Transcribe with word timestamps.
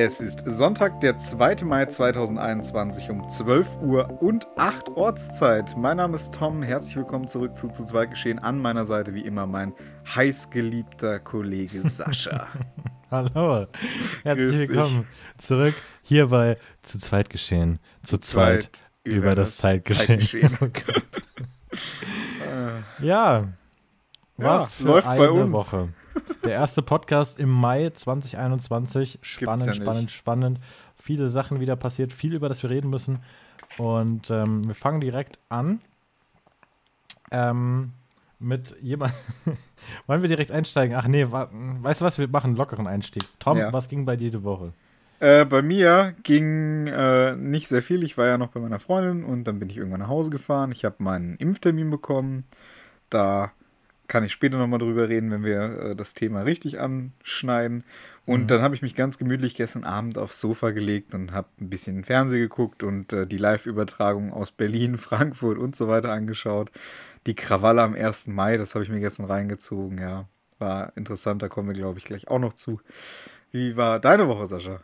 Es 0.00 0.20
ist 0.20 0.44
Sonntag, 0.46 1.00
der 1.00 1.16
2. 1.16 1.64
Mai 1.64 1.86
2021 1.86 3.10
um 3.10 3.28
12 3.28 3.78
Uhr 3.82 4.22
und 4.22 4.46
8 4.56 4.90
Ortszeit. 4.90 5.76
Mein 5.76 5.96
Name 5.96 6.14
ist 6.14 6.32
Tom. 6.32 6.62
Herzlich 6.62 6.94
willkommen 6.94 7.26
zurück 7.26 7.56
zu 7.56 7.68
Zu 7.68 7.84
zweit 7.84 8.10
geschehen. 8.10 8.38
An 8.38 8.62
meiner 8.62 8.84
Seite 8.84 9.12
wie 9.12 9.22
immer 9.22 9.48
mein 9.48 9.74
heißgeliebter 10.14 11.18
Kollege 11.18 11.80
Sascha. 11.88 12.46
Hallo, 13.10 13.66
herzlich 14.22 14.68
willkommen 14.68 15.08
zurück 15.36 15.74
hier 16.04 16.28
bei 16.28 16.54
Zu 16.82 17.00
zweit 17.00 17.28
geschehen. 17.28 17.80
Zu 18.04 18.18
zweit, 18.18 18.70
zweit 18.70 18.80
über, 19.02 19.16
über, 19.16 19.34
das, 19.34 19.48
das 19.48 19.56
Zeitgeschehen. 19.56 20.20
Zeitgeschehen. 20.20 20.58
Oh 23.00 23.02
ja, 23.04 23.48
was 24.36 24.78
ja, 24.78 24.84
für 24.84 24.88
läuft 24.92 25.08
eine 25.08 25.18
bei 25.18 25.30
uns. 25.30 25.52
Woche. 25.52 25.88
Der 26.44 26.52
erste 26.52 26.82
Podcast 26.82 27.38
im 27.38 27.50
Mai 27.50 27.90
2021. 27.90 29.18
Spannend, 29.22 29.66
ja 29.66 29.72
spannend, 29.72 30.10
spannend. 30.10 30.60
Viele 30.96 31.28
Sachen 31.28 31.60
wieder 31.60 31.76
passiert, 31.76 32.12
viel 32.12 32.34
über 32.34 32.48
das 32.48 32.62
wir 32.62 32.70
reden 32.70 32.90
müssen. 32.90 33.20
Und 33.76 34.30
ähm, 34.30 34.66
wir 34.66 34.74
fangen 34.74 35.00
direkt 35.00 35.38
an. 35.48 35.80
Ähm, 37.30 37.92
mit 38.38 38.76
jemand. 38.80 39.12
Wollen 40.06 40.22
wir 40.22 40.28
direkt 40.28 40.50
einsteigen? 40.50 40.96
Ach 40.96 41.06
nee, 41.06 41.26
weißt 41.28 42.00
du 42.00 42.04
was? 42.04 42.18
Wir 42.18 42.28
machen 42.28 42.48
einen 42.48 42.56
lockeren 42.56 42.86
Einstieg. 42.86 43.24
Tom, 43.38 43.58
ja. 43.58 43.72
was 43.72 43.88
ging 43.88 44.04
bei 44.04 44.16
dir 44.16 44.30
die 44.30 44.42
Woche? 44.42 44.72
Äh, 45.20 45.44
bei 45.44 45.62
mir 45.62 46.14
ging 46.22 46.86
äh, 46.86 47.34
nicht 47.34 47.68
sehr 47.68 47.82
viel. 47.82 48.04
Ich 48.04 48.16
war 48.16 48.26
ja 48.26 48.38
noch 48.38 48.48
bei 48.48 48.60
meiner 48.60 48.78
Freundin 48.78 49.24
und 49.24 49.44
dann 49.44 49.58
bin 49.58 49.68
ich 49.68 49.76
irgendwann 49.76 50.00
nach 50.00 50.08
Hause 50.08 50.30
gefahren. 50.30 50.70
Ich 50.70 50.84
habe 50.84 50.96
meinen 50.98 51.36
Impftermin 51.36 51.90
bekommen. 51.90 52.44
Da 53.10 53.52
kann 54.08 54.24
ich 54.24 54.32
später 54.32 54.56
nochmal 54.56 54.78
drüber 54.78 55.08
reden, 55.08 55.30
wenn 55.30 55.44
wir 55.44 55.60
äh, 55.60 55.96
das 55.96 56.14
Thema 56.14 56.42
richtig 56.42 56.80
anschneiden. 56.80 57.84
Und 58.26 58.42
mhm. 58.42 58.46
dann 58.48 58.62
habe 58.62 58.74
ich 58.74 58.82
mich 58.82 58.94
ganz 58.94 59.18
gemütlich 59.18 59.54
gestern 59.54 59.84
Abend 59.84 60.18
aufs 60.18 60.40
Sofa 60.40 60.70
gelegt 60.70 61.14
und 61.14 61.32
habe 61.32 61.48
ein 61.60 61.68
bisschen 61.70 62.04
Fernsehen 62.04 62.40
geguckt 62.40 62.82
und 62.82 63.12
äh, 63.12 63.26
die 63.26 63.36
Live-Übertragung 63.36 64.32
aus 64.32 64.50
Berlin, 64.50 64.96
Frankfurt 64.98 65.58
und 65.58 65.76
so 65.76 65.88
weiter 65.88 66.10
angeschaut. 66.10 66.70
Die 67.26 67.34
Krawalle 67.34 67.82
am 67.82 67.94
1. 67.94 68.28
Mai, 68.28 68.56
das 68.56 68.74
habe 68.74 68.82
ich 68.82 68.90
mir 68.90 69.00
gestern 69.00 69.26
reingezogen, 69.26 69.98
ja. 69.98 70.26
War 70.58 70.96
interessant, 70.96 71.42
da 71.42 71.48
kommen 71.48 71.68
wir, 71.68 71.74
glaube 71.74 71.98
ich, 71.98 72.04
gleich 72.04 72.26
auch 72.28 72.40
noch 72.40 72.54
zu. 72.54 72.80
Wie 73.52 73.76
war 73.76 74.00
deine 74.00 74.26
Woche, 74.26 74.46
Sascha? 74.46 74.80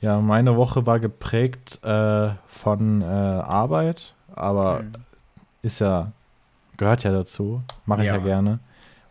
Ja, 0.00 0.20
meine 0.20 0.56
Woche 0.56 0.86
war 0.86 0.98
geprägt 0.98 1.80
äh, 1.84 2.30
von 2.46 3.02
äh, 3.02 3.04
Arbeit, 3.04 4.14
aber 4.34 4.82
mhm. 4.82 4.92
ist 5.62 5.80
ja 5.80 6.12
gehört 6.82 7.04
ja 7.04 7.12
dazu. 7.12 7.62
Mache 7.86 8.00
ich 8.00 8.08
ja. 8.08 8.16
ja, 8.16 8.22
gerne. 8.22 8.58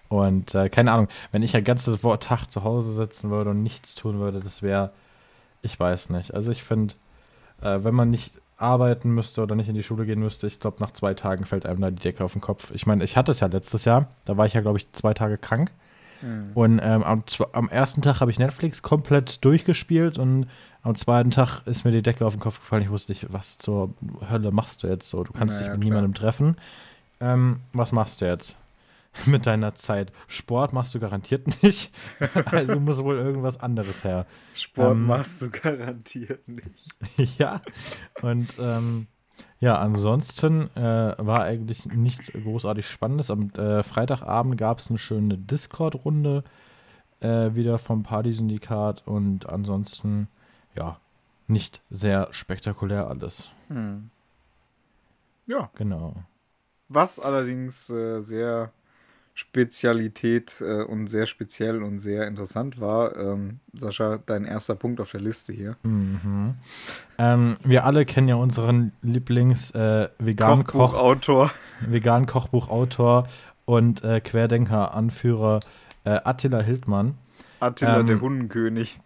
Und 0.09 0.53
äh, 0.55 0.67
keine 0.67 0.91
Ahnung, 0.91 1.07
wenn 1.31 1.41
ich 1.41 1.55
ein 1.55 1.63
ganzes 1.63 2.01
Tag 2.19 2.51
zu 2.51 2.65
Hause 2.65 2.91
sitzen 2.91 3.29
würde 3.29 3.51
und 3.51 3.63
nichts 3.63 3.95
tun 3.95 4.19
würde, 4.19 4.41
das 4.41 4.61
wäre, 4.61 4.91
ich 5.61 5.79
weiß 5.79 6.09
nicht. 6.09 6.33
Also 6.33 6.51
ich 6.51 6.63
finde, 6.63 6.95
äh, 7.61 7.79
wenn 7.81 7.95
man 7.95 8.09
nicht 8.09 8.41
arbeiten 8.57 9.11
müsste 9.11 9.41
oder 9.41 9.55
nicht 9.55 9.69
in 9.69 9.75
die 9.75 9.83
Schule 9.83 10.05
gehen 10.05 10.19
müsste, 10.19 10.47
ich 10.47 10.59
glaube, 10.59 10.77
nach 10.81 10.91
zwei 10.91 11.13
Tagen 11.13 11.45
fällt 11.45 11.65
einem 11.65 11.79
da 11.79 11.91
die 11.91 12.01
Decke 12.01 12.25
auf 12.25 12.33
den 12.33 12.41
Kopf. 12.41 12.71
Ich 12.75 12.85
meine, 12.85 13.05
ich 13.05 13.15
hatte 13.15 13.31
es 13.31 13.39
ja 13.39 13.47
letztes 13.47 13.85
Jahr, 13.85 14.07
da 14.25 14.35
war 14.35 14.45
ich 14.45 14.53
ja, 14.53 14.59
glaube 14.59 14.77
ich, 14.77 14.91
zwei 14.91 15.13
Tage 15.13 15.37
krank. 15.37 15.71
Mhm. 16.21 16.51
Und 16.53 16.79
ähm, 16.83 17.03
am, 17.03 17.23
am, 17.53 17.69
ersten 17.69 18.01
Tag 18.01 18.19
habe 18.19 18.31
ich 18.31 18.37
Netflix 18.37 18.81
komplett 18.81 19.45
durchgespielt 19.45 20.17
und 20.17 20.47
am 20.83 20.95
zweiten 20.95 21.31
Tag 21.31 21.61
ist 21.65 21.85
mir 21.85 21.91
die 21.91 22.01
Decke 22.01 22.25
auf 22.25 22.33
den 22.33 22.41
Kopf 22.41 22.59
gefallen. 22.59 22.83
Ich 22.83 22.89
wusste 22.89 23.13
nicht, 23.13 23.31
was 23.31 23.57
zur 23.57 23.93
Hölle 24.29 24.51
machst 24.51 24.83
du 24.83 24.87
jetzt 24.87 25.09
so? 25.09 25.23
Du 25.23 25.31
kannst 25.31 25.61
naja, 25.61 25.71
dich 25.71 25.79
mit 25.79 25.87
klar. 25.87 26.01
niemandem 26.01 26.13
treffen. 26.13 26.57
Ähm, 27.21 27.61
was 27.71 27.91
machst 27.91 28.21
du 28.21 28.25
jetzt 28.25 28.57
mit 29.25 29.45
deiner 29.45 29.75
Zeit? 29.75 30.11
Sport 30.27 30.73
machst 30.73 30.93
du 30.95 30.99
garantiert 30.99 31.63
nicht. 31.63 31.93
also 32.45 32.79
muss 32.79 33.03
wohl 33.03 33.17
irgendwas 33.17 33.59
anderes 33.59 34.03
her. 34.03 34.25
Sport 34.55 34.91
ähm, 34.91 35.05
machst 35.05 35.41
du 35.41 35.49
garantiert 35.49 36.47
nicht. 36.47 36.95
ja. 37.39 37.61
Und 38.21 38.55
ähm, 38.59 39.07
ja, 39.59 39.77
ansonsten 39.77 40.75
äh, 40.75 41.13
war 41.17 41.43
eigentlich 41.43 41.85
nichts 41.85 42.31
großartig 42.31 42.87
Spannendes. 42.87 43.29
Am 43.29 43.51
äh, 43.51 43.83
Freitagabend 43.83 44.57
gab 44.57 44.79
es 44.79 44.89
eine 44.89 44.97
schöne 44.97 45.37
Discord-Runde 45.37 46.43
äh, 47.19 47.53
wieder 47.53 47.77
vom 47.77 48.01
Party-Syndikat 48.01 49.03
und 49.05 49.47
ansonsten, 49.47 50.27
ja, 50.75 50.99
nicht 51.47 51.81
sehr 51.91 52.29
spektakulär 52.31 53.07
alles. 53.07 53.51
Hm. 53.67 54.09
Ja. 55.45 55.69
Genau. 55.75 56.15
Was 56.93 57.19
allerdings 57.19 57.89
äh, 57.89 58.21
sehr 58.21 58.71
Spezialität 59.33 60.61
äh, 60.61 60.83
und 60.83 61.07
sehr 61.07 61.25
speziell 61.25 61.83
und 61.83 61.97
sehr 61.97 62.27
interessant 62.27 62.79
war. 62.79 63.15
Ähm, 63.17 63.59
Sascha, 63.73 64.19
dein 64.25 64.45
erster 64.45 64.75
Punkt 64.75 64.99
auf 64.99 65.11
der 65.11 65.21
Liste 65.21 65.53
hier. 65.53 65.77
Mhm. 65.83 66.55
Ähm, 67.17 67.57
wir 67.63 67.85
alle 67.85 68.05
kennen 68.05 68.27
ja 68.27 68.35
unseren 68.35 68.91
Lieblings-veganen 69.01 70.61
äh, 70.61 70.63
Kochbuchautor. 70.63 71.47
Koch, 71.47 71.91
vegan 71.91 72.25
Kochbuchautor 72.25 73.27
und 73.65 74.03
äh, 74.03 74.19
Querdenker-Anführer 74.19 75.61
äh, 76.03 76.19
Attila 76.23 76.59
Hildmann. 76.59 77.17
Attila, 77.61 78.01
ähm, 78.01 78.07
der 78.07 78.21
Hundenkönig. 78.21 78.99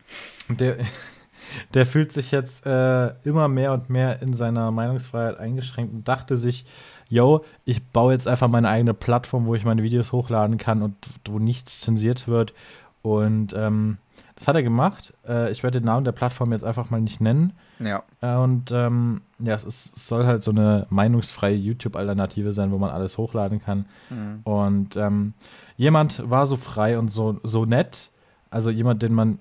Der, 0.49 0.77
der 1.75 1.85
fühlt 1.85 2.11
sich 2.11 2.31
jetzt 2.31 2.65
äh, 2.65 3.13
immer 3.23 3.47
mehr 3.47 3.73
und 3.73 3.89
mehr 3.89 4.21
in 4.21 4.33
seiner 4.33 4.71
Meinungsfreiheit 4.71 5.37
eingeschränkt 5.37 5.93
und 5.93 6.07
dachte 6.07 6.35
sich, 6.35 6.65
yo, 7.09 7.43
ich 7.65 7.83
baue 7.83 8.13
jetzt 8.13 8.27
einfach 8.27 8.47
meine 8.47 8.69
eigene 8.69 8.93
Plattform, 8.93 9.45
wo 9.45 9.55
ich 9.55 9.65
meine 9.65 9.83
Videos 9.83 10.11
hochladen 10.11 10.57
kann 10.57 10.81
und 10.81 10.95
wo 11.27 11.39
nichts 11.39 11.81
zensiert 11.81 12.27
wird. 12.27 12.53
Und 13.01 13.53
ähm, 13.53 13.97
das 14.35 14.47
hat 14.47 14.55
er 14.55 14.63
gemacht. 14.63 15.13
Äh, 15.27 15.51
ich 15.51 15.63
werde 15.63 15.79
den 15.79 15.85
Namen 15.85 16.03
der 16.03 16.11
Plattform 16.11 16.51
jetzt 16.51 16.63
einfach 16.63 16.89
mal 16.89 16.99
nicht 16.99 17.21
nennen. 17.21 17.53
Ja. 17.79 18.03
Äh, 18.21 18.35
und 18.35 18.71
ähm, 18.71 19.21
ja, 19.39 19.53
es, 19.53 19.63
ist, 19.63 19.95
es, 19.95 20.07
soll 20.07 20.25
halt 20.25 20.43
so 20.43 20.51
eine 20.51 20.87
meinungsfreie 20.89 21.55
YouTube-Alternative 21.55 22.51
sein, 22.51 22.71
wo 22.71 22.77
man 22.77 22.89
alles 22.89 23.17
hochladen 23.17 23.61
kann. 23.61 23.85
Mhm. 24.09 24.41
Und 24.43 24.97
ähm, 24.97 25.33
jemand 25.77 26.29
war 26.29 26.45
so 26.45 26.55
frei 26.55 26.99
und 26.99 27.09
so, 27.09 27.39
so 27.43 27.65
nett, 27.65 28.11
also 28.49 28.71
jemand, 28.71 29.01
den 29.03 29.13
man, 29.13 29.39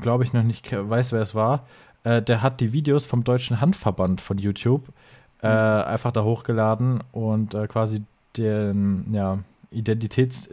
glaube 0.00 0.24
ich, 0.24 0.32
noch 0.32 0.42
nicht 0.42 0.70
weiß, 0.72 1.12
wer 1.12 1.22
es 1.22 1.34
war, 1.34 1.66
äh, 2.04 2.22
der 2.22 2.42
hat 2.42 2.60
die 2.60 2.72
Videos 2.72 3.04
vom 3.04 3.24
Deutschen 3.24 3.60
Handverband 3.60 4.20
von 4.20 4.38
YouTube 4.38 4.88
äh, 5.46 5.84
einfach 5.84 6.12
da 6.12 6.24
hochgeladen 6.24 7.02
und 7.12 7.54
äh, 7.54 7.66
quasi 7.66 8.02
den 8.36 9.06
ja, 9.12 9.38
Identitäts 9.70 10.48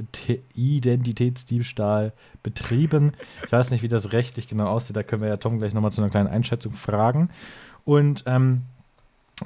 Identitätsdiebstahl 0.53 2.13
betrieben. 2.41 3.13
Ich 3.45 3.51
weiß 3.51 3.71
nicht, 3.71 3.83
wie 3.83 3.87
das 3.87 4.11
rechtlich 4.11 4.47
genau 4.47 4.67
aussieht, 4.67 4.95
da 4.95 5.03
können 5.03 5.21
wir 5.21 5.29
ja 5.29 5.37
Tom 5.37 5.59
gleich 5.59 5.73
nochmal 5.73 5.91
zu 5.91 6.01
einer 6.01 6.09
kleinen 6.09 6.27
Einschätzung 6.27 6.73
fragen. 6.73 7.29
Und 7.85 8.23
ähm, 8.25 8.63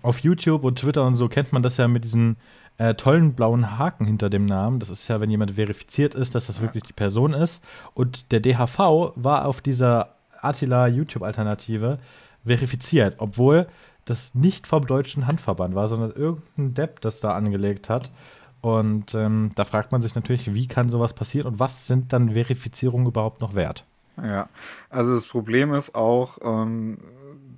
auf 0.02 0.20
YouTube 0.20 0.64
und 0.64 0.80
Twitter 0.80 1.06
und 1.06 1.16
so 1.16 1.28
kennt 1.28 1.54
man 1.54 1.64
das 1.64 1.78
ja 1.78 1.88
mit 1.88 2.04
diesen 2.04 2.38
äh, 2.78 2.94
tollen 2.94 3.34
blauen 3.34 3.78
Haken 3.78 4.06
hinter 4.06 4.30
dem 4.30 4.46
Namen. 4.46 4.80
Das 4.80 4.90
ist 4.90 5.08
ja, 5.08 5.20
wenn 5.20 5.30
jemand 5.30 5.52
verifiziert 5.52 6.16
ist, 6.16 6.36
dass 6.36 6.48
das 6.48 6.62
wirklich 6.62 6.84
die 6.84 6.94
Person 6.94 7.34
ist. 7.34 7.64
Und 7.94 8.32
der 8.32 8.40
DHV 8.40 9.14
war 9.16 9.46
auf 9.46 9.62
dieser 9.62 10.16
Attila 10.42 10.88
YouTube-Alternative 10.88 12.00
verifiziert, 12.46 13.16
obwohl 13.18 13.68
das 14.10 14.36
nicht 14.36 14.68
vom 14.68 14.86
Deutschen 14.86 15.28
Handverband 15.28 15.76
war, 15.76 15.88
sondern 15.88 16.12
irgendein 16.12 16.74
Depp 16.74 17.02
das 17.02 17.20
da 17.20 17.34
angelegt 17.34 17.90
hat. 17.90 18.12
Und 18.62 19.14
ähm, 19.14 19.52
da 19.56 19.66
fragt 19.66 19.92
man 19.92 20.02
sich 20.02 20.16
natürlich, 20.16 20.54
wie 20.54 20.68
kann 20.68 20.90
sowas 20.90 21.14
passieren 21.14 21.48
und 21.48 21.60
was 21.60 21.88
sind 21.88 22.12
dann 22.12 22.32
Verifizierungen 22.32 23.08
überhaupt 23.08 23.42
noch 23.42 23.54
wert? 23.56 23.86
Ja, 24.22 24.50
also 24.90 25.14
das 25.14 25.28
Problem 25.28 25.74
ist 25.74 25.94
auch, 25.94 26.40
ähm, 26.44 26.98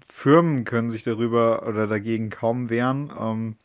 Firmen 0.06 0.66
können 0.66 0.90
sich 0.90 1.04
darüber 1.04 1.68
oder 1.68 1.88
dagegen 1.88 2.30
kaum 2.30 2.70
wehren. 2.70 3.12
Ähm, 3.18 3.56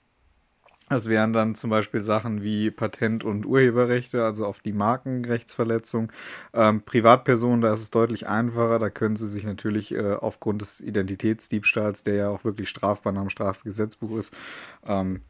das 0.89 1.09
wären 1.09 1.33
dann 1.33 1.55
zum 1.55 1.71
Beispiel 1.71 2.01
Sachen 2.01 2.43
wie 2.43 2.71
Patent- 2.71 3.25
und 3.25 3.47
Urheberrechte, 3.47 4.25
also 4.25 4.45
auf 4.45 4.61
die 4.61 4.75
Markenrechtsverletzung. 4.75 6.13
Ähm, 6.53 6.83
Privatpersonen, 6.83 7.63
da 7.63 7.73
ist 7.73 7.81
es 7.81 7.91
deutlich 7.91 8.29
einfacher. 8.29 8.79
Da 8.79 8.91
können 8.91 9.17
sie 9.17 9.27
sich 9.27 9.45
natürlich 9.45 9.95
äh, 9.95 10.13
aufgrund 10.13 10.61
des 10.61 10.83
Identitätsdiebstahls, 10.83 12.03
der 12.03 12.15
ja 12.15 12.29
auch 12.29 12.45
wirklich 12.45 12.69
strafbar 12.69 13.13
nach 13.13 13.23
dem 13.23 13.31
Strafgesetzbuch 13.31 14.19
ist, 14.19 14.35
ähm, 14.87 15.23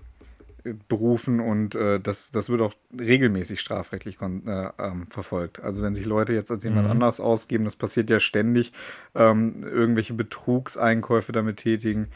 berufen 0.89 1.41
und 1.41 1.75
äh, 1.75 2.00
das, 2.00 2.31
das 2.31 2.49
wird 2.49 2.62
auch 2.62 2.73
regelmäßig 2.99 3.61
strafrechtlich 3.61 4.19
äh, 4.23 4.71
ähm, 4.79 5.07
verfolgt. 5.07 5.62
Also 5.62 5.83
wenn 5.83 5.95
sich 5.95 6.07
Leute 6.07 6.33
jetzt 6.33 6.50
als 6.50 6.65
jemand 6.65 6.87
mhm. 6.87 6.93
anders 6.93 7.21
ausgeben, 7.21 7.65
das 7.65 7.77
passiert 7.77 8.09
ja 8.09 8.19
ständig, 8.19 8.73
ähm, 9.15 9.62
irgendwelche 9.62 10.15
Betrugseinkäufe 10.15 11.33
damit 11.33 11.59
tätigen. 11.59 12.09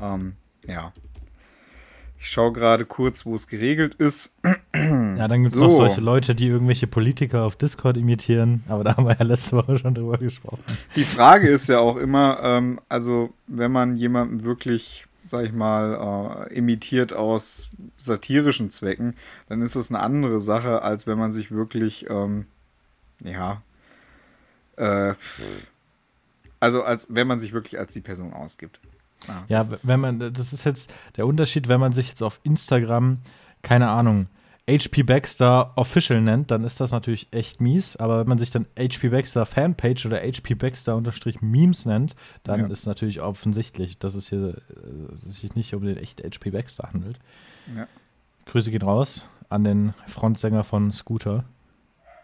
Ähm, 0.00 0.36
ja, 0.68 0.92
ich 2.20 2.28
schaue 2.28 2.52
gerade 2.52 2.84
kurz, 2.84 3.24
wo 3.24 3.34
es 3.34 3.46
geregelt 3.46 3.94
ist. 3.94 4.36
Ja, 4.74 5.28
dann 5.28 5.42
gibt 5.42 5.52
es 5.54 5.58
so. 5.58 5.66
noch 5.66 5.72
solche 5.72 6.00
Leute, 6.00 6.34
die 6.34 6.48
irgendwelche 6.48 6.86
Politiker 6.86 7.44
auf 7.44 7.56
Discord 7.56 7.96
imitieren. 7.96 8.62
Aber 8.68 8.84
da 8.84 8.96
haben 8.96 9.06
wir 9.06 9.16
ja 9.16 9.24
letzte 9.24 9.56
Woche 9.56 9.78
schon 9.78 9.94
drüber 9.94 10.18
gesprochen. 10.18 10.62
Die 10.96 11.04
Frage 11.04 11.48
ist 11.48 11.68
ja 11.68 11.78
auch 11.78 11.96
immer, 11.96 12.40
ähm, 12.42 12.80
also 12.88 13.32
wenn 13.46 13.72
man 13.72 13.96
jemanden 13.96 14.44
wirklich, 14.44 15.06
sag 15.26 15.44
ich 15.46 15.52
mal, 15.52 16.46
äh, 16.50 16.54
imitiert 16.54 17.12
aus 17.12 17.70
satirischen 17.96 18.70
Zwecken, 18.70 19.14
dann 19.48 19.62
ist 19.62 19.76
das 19.76 19.90
eine 19.90 20.00
andere 20.00 20.40
Sache, 20.40 20.82
als 20.82 21.06
wenn 21.06 21.18
man 21.18 21.30
sich 21.30 21.50
wirklich, 21.50 22.08
ähm, 22.10 22.46
ja, 23.22 23.62
äh, 24.76 25.14
Also 26.60 26.82
als 26.82 27.06
wenn 27.08 27.26
man 27.26 27.38
sich 27.38 27.52
wirklich 27.52 27.78
als 27.78 27.92
die 27.92 28.00
Person 28.00 28.32
ausgibt. 28.32 28.80
Ah, 29.26 29.42
ja, 29.48 29.66
wenn 29.84 30.00
man, 30.00 30.18
das 30.32 30.52
ist 30.52 30.64
jetzt 30.64 30.92
der 31.16 31.26
Unterschied, 31.26 31.68
wenn 31.68 31.80
man 31.80 31.92
sich 31.92 32.08
jetzt 32.08 32.22
auf 32.22 32.40
Instagram, 32.44 33.18
keine 33.62 33.88
Ahnung, 33.88 34.28
HP 34.68 35.02
Baxter 35.02 35.72
Official 35.76 36.20
nennt, 36.20 36.50
dann 36.50 36.62
ist 36.62 36.78
das 36.78 36.92
natürlich 36.92 37.28
echt 37.32 37.60
mies. 37.60 37.96
Aber 37.96 38.20
wenn 38.20 38.28
man 38.28 38.38
sich 38.38 38.50
dann 38.50 38.66
HP 38.78 39.08
Baxter 39.08 39.46
Fanpage 39.46 40.04
oder 40.06 40.18
HP 40.18 40.54
Baxter 40.54 40.94
unterstrich 40.94 41.40
Memes 41.40 41.86
nennt, 41.86 42.14
dann 42.42 42.60
ja. 42.60 42.66
ist 42.66 42.86
natürlich 42.86 43.22
offensichtlich, 43.22 43.98
dass 43.98 44.14
es 44.14 44.28
hier 44.28 44.48
äh, 44.48 45.16
sich 45.16 45.54
nicht 45.54 45.74
um 45.74 45.84
den 45.84 45.96
echten 45.96 46.22
HP 46.22 46.50
Baxter 46.50 46.90
handelt. 46.92 47.18
Ja. 47.74 47.86
Grüße 48.46 48.70
gehen 48.70 48.82
raus 48.82 49.26
an 49.48 49.64
den 49.64 49.94
Frontsänger 50.06 50.64
von 50.64 50.92
Scooter. 50.92 51.44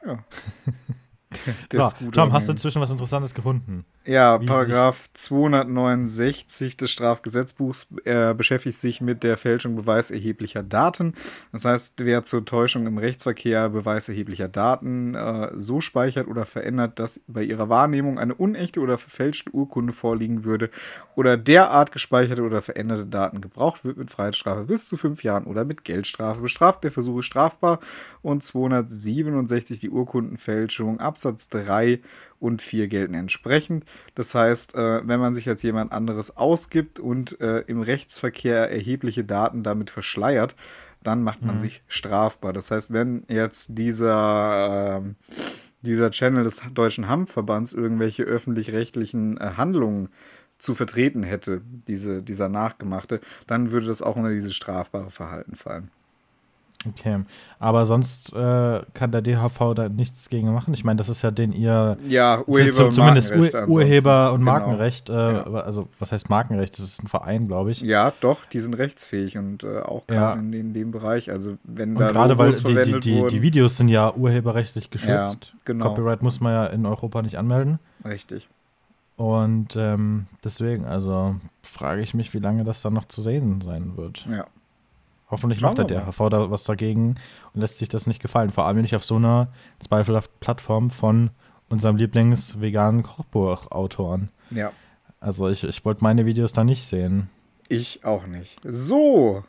Ja. 0.07 0.23
so, 1.73 1.91
Tom, 2.13 2.33
hast 2.33 2.49
du 2.49 2.53
inzwischen 2.53 2.81
was 2.81 2.91
Interessantes 2.91 3.35
gefunden? 3.35 3.85
Ja, 4.05 4.41
Wie 4.41 4.47
Paragraph 4.47 5.09
269 5.15 6.77
des 6.77 6.91
Strafgesetzbuchs 6.91 7.95
äh, 8.05 8.35
beschäftigt 8.35 8.79
sich 8.79 9.01
mit 9.01 9.23
der 9.23 9.37
Fälschung 9.37 9.77
beweiserheblicher 9.77 10.63
Daten. 10.63 11.15
Das 11.53 11.65
heißt, 11.65 12.05
wer 12.05 12.23
zur 12.23 12.45
Täuschung 12.45 12.87
im 12.87 12.99
Rechtsverkehr 12.99 13.71
beweiserheblicher 13.71 14.49
Daten 14.49 15.15
äh, 15.15 15.53
so 15.57 15.81
speichert 15.81 16.29
oder 16.29 16.45
verändert, 16.45 16.99
dass 16.99 17.21
bei 17.27 17.43
ihrer 17.43 17.69
Wahrnehmung 17.69 18.19
eine 18.19 18.35
unechte 18.35 18.81
oder 18.81 18.99
verfälschte 18.99 19.51
Urkunde 19.53 19.93
vorliegen 19.93 20.45
würde 20.45 20.71
oder 21.17 21.37
derart 21.37 21.93
gespeicherte 21.93 22.43
oder 22.43 22.61
veränderte 22.61 23.07
Daten 23.07 23.41
gebraucht 23.41 23.85
wird, 23.85 23.97
mit 23.97 24.11
Freiheitsstrafe 24.11 24.65
bis 24.65 24.89
zu 24.89 24.97
fünf 24.97 25.23
Jahren 25.23 25.45
oder 25.45 25.65
mit 25.65 25.85
Geldstrafe 25.85 26.41
bestraft. 26.41 26.85
Der 26.85 26.93
Versuch 26.93 27.21
ist 27.21 27.27
strafbar 27.27 27.81
und 28.23 28.43
267 28.43 29.79
die 29.79 29.91
Urkundenfälschung 29.91 31.01
Absatz 31.25 31.49
3 31.49 32.01
und 32.39 32.61
4 32.61 32.89
gelten 32.89 33.15
entsprechend. 33.15 33.85
Das 34.15 34.35
heißt, 34.35 34.75
äh, 34.75 35.07
wenn 35.07 35.21
man 35.21 35.33
sich 35.33 35.49
als 35.49 35.63
jemand 35.63 35.93
anderes 35.93 36.37
ausgibt 36.37 37.01
und 37.01 37.41
äh, 37.41 37.61
im 37.61 37.81
Rechtsverkehr 37.81 38.71
erhebliche 38.71 39.25
Daten 39.25 39.63
damit 39.63 39.91
verschleiert, 39.91 40.55
dann 41.03 41.23
macht 41.23 41.43
man 41.43 41.57
mhm. 41.57 41.61
sich 41.61 41.83
strafbar. 41.89 42.53
Das 42.53 42.71
heißt, 42.71 42.93
wenn 42.93 43.25
jetzt 43.29 43.79
dieser, 43.79 45.03
äh, 45.03 45.31
dieser 45.81 46.11
Channel 46.11 46.45
des 46.45 46.63
Deutschen 46.75 47.09
Hampfverbands 47.09 47.73
irgendwelche 47.73 48.25
öffentlich-rechtlichen 48.25 49.39
äh, 49.39 49.53
Handlungen 49.57 50.11
zu 50.59 50.75
vertreten 50.75 51.23
hätte, 51.23 51.63
diese, 51.89 52.23
dieser 52.23 52.49
nachgemachte, 52.49 53.21
dann 53.47 53.71
würde 53.71 53.87
das 53.87 54.03
auch 54.03 54.17
unter 54.17 54.31
dieses 54.31 54.55
strafbare 54.55 55.11
Verhalten 55.11 55.57
fallen. 55.57 55.91
Okay, 56.87 57.21
aber 57.59 57.87
sonst 57.87 58.33
äh, 58.35 58.83
kann 58.93 59.11
der 59.11 59.23
DHV 59.23 59.75
da 59.75 59.89
nichts 59.89 60.29
gegen 60.29 60.53
machen. 60.53 60.75
Ich 60.75 60.85
meine, 60.85 60.99
das 60.99 61.09
ist 61.09 61.23
ja 61.23 61.31
den 61.31 61.53
ihr 61.53 61.97
ja 62.07 62.43
Urheber 62.47 62.87
und 62.87 62.93
zumindest 62.93 63.35
Ur 63.35 63.69
Urheber 63.69 64.33
und 64.33 64.41
genau. 64.41 64.53
Markenrecht. 64.53 65.09
Äh, 65.09 65.13
ja. 65.13 65.45
Also 65.45 65.89
was 65.99 66.13
heißt 66.13 66.29
Markenrecht? 66.29 66.75
Das 66.75 66.85
ist 66.85 67.03
ein 67.03 67.09
Verein, 67.09 67.47
glaube 67.47 67.71
ich. 67.71 67.81
Ja, 67.81 68.13
doch, 68.21 68.45
die 68.45 68.61
sind 68.61 68.75
rechtsfähig 68.75 69.39
und 69.39 69.65
äh, 69.65 69.81
auch 69.81 70.07
gerade 70.07 70.39
ja. 70.39 70.45
in, 70.45 70.53
in, 70.53 70.75
dem 70.75 70.91
Bereich. 70.91 71.31
Also 71.31 71.57
wenn 71.65 71.93
und 71.93 72.01
da 72.01 72.13
gerade 72.13 72.37
weil 72.39 72.53
die, 72.53 72.83
die, 72.83 73.01
die, 73.01 73.27
die, 73.29 73.43
Videos 73.43 73.77
sind 73.77 73.89
ja 73.89 74.15
urheberrechtlich 74.15 74.91
geschützt. 74.91 75.53
Ja, 75.53 75.59
genau. 75.65 75.89
Copyright 75.89 76.23
muss 76.23 76.41
man 76.41 76.53
ja 76.53 76.67
in 76.67 76.85
Europa 76.85 77.23
nicht 77.23 77.39
anmelden. 77.39 77.79
Richtig. 78.05 78.49
Und 79.17 79.77
ähm, 79.77 80.27
deswegen, 80.43 80.85
also 80.85 81.37
frage 81.63 82.03
ich 82.03 82.15
mich, 82.15 82.35
wie 82.35 82.41
lange 82.41 82.65
das 82.65 82.83
dann 82.83 82.95
noch 82.95 83.07
zu 83.07 83.23
sehen 83.23 83.61
sein 83.61 83.97
wird. 83.97 84.27
Ja. 84.29 84.47
Hoffentlich 85.35 85.61
macht 85.61 85.79
der 85.79 85.85
DHV 85.85 86.29
da 86.29 86.51
was 86.53 86.63
dagegen 86.63 87.17
und 87.53 87.61
lässt 87.61 87.79
sich 87.79 87.89
das 87.89 88.07
nicht 88.07 88.23
gefallen. 88.23 88.51
Vor 88.51 88.67
allem 88.67 88.81
nicht 88.81 88.95
auf 88.95 89.05
so 89.05 89.17
einer 89.17 89.49
zweifelhaften 89.81 90.37
Plattform 90.39 90.91
von 90.91 91.31
unserem 91.69 91.97
Lieblings-veganen 91.97 93.03
Kochbuchautoren. 93.03 94.29
Ja. 94.53 94.71
Also 95.19 95.49
ich, 95.49 95.65
ich 95.65 95.85
wollte 95.85 96.05
meine 96.05 96.25
Videos 96.25 96.53
da 96.53 96.63
nicht 96.63 96.85
sehen. 96.85 97.31
Ich 97.69 98.05
auch 98.05 98.29
nicht. 98.29 98.61
So. 98.63 99.43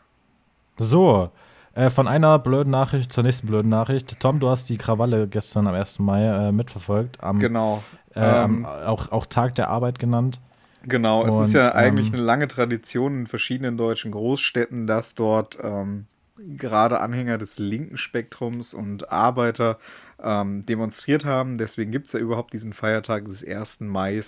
So. 0.77 1.29
Äh, 1.75 1.91
von 1.91 2.07
einer 2.07 2.39
blöden 2.39 2.71
Nachricht 2.71 3.13
zur 3.13 3.23
nächsten 3.23 3.45
blöden 3.45 3.69
Nachricht. 3.69 4.19
Tom, 4.19 4.39
du 4.39 4.49
hast 4.49 4.67
die 4.69 4.77
Krawalle 4.77 5.27
gestern 5.27 5.67
am 5.67 5.75
1. 5.75 5.99
Mai 5.99 6.25
äh, 6.25 6.51
mitverfolgt. 6.51 7.23
Am, 7.23 7.37
genau. 7.37 7.83
Äh, 8.15 8.43
ähm, 8.43 8.65
auch, 8.65 9.11
auch 9.11 9.27
Tag 9.27 9.53
der 9.53 9.69
Arbeit 9.69 9.99
genannt. 9.99 10.41
Genau, 10.87 11.23
und, 11.23 11.29
es 11.29 11.39
ist 11.39 11.53
ja 11.53 11.73
eigentlich 11.73 12.07
ähm, 12.09 12.15
eine 12.15 12.23
lange 12.23 12.47
Tradition 12.47 13.19
in 13.19 13.27
verschiedenen 13.27 13.77
deutschen 13.77 14.11
Großstädten, 14.11 14.87
dass 14.87 15.15
dort 15.15 15.57
ähm, 15.61 16.05
gerade 16.37 16.99
Anhänger 16.99 17.37
des 17.37 17.59
linken 17.59 17.97
Spektrums 17.97 18.73
und 18.73 19.11
Arbeiter 19.11 19.79
ähm, 20.21 20.65
demonstriert 20.65 21.25
haben. 21.25 21.57
Deswegen 21.57 21.91
gibt 21.91 22.07
es 22.07 22.13
ja 22.13 22.19
überhaupt 22.19 22.53
diesen 22.53 22.73
Feiertag 22.73 23.25
des 23.25 23.45
1. 23.45 23.81
Mai. 23.81 24.21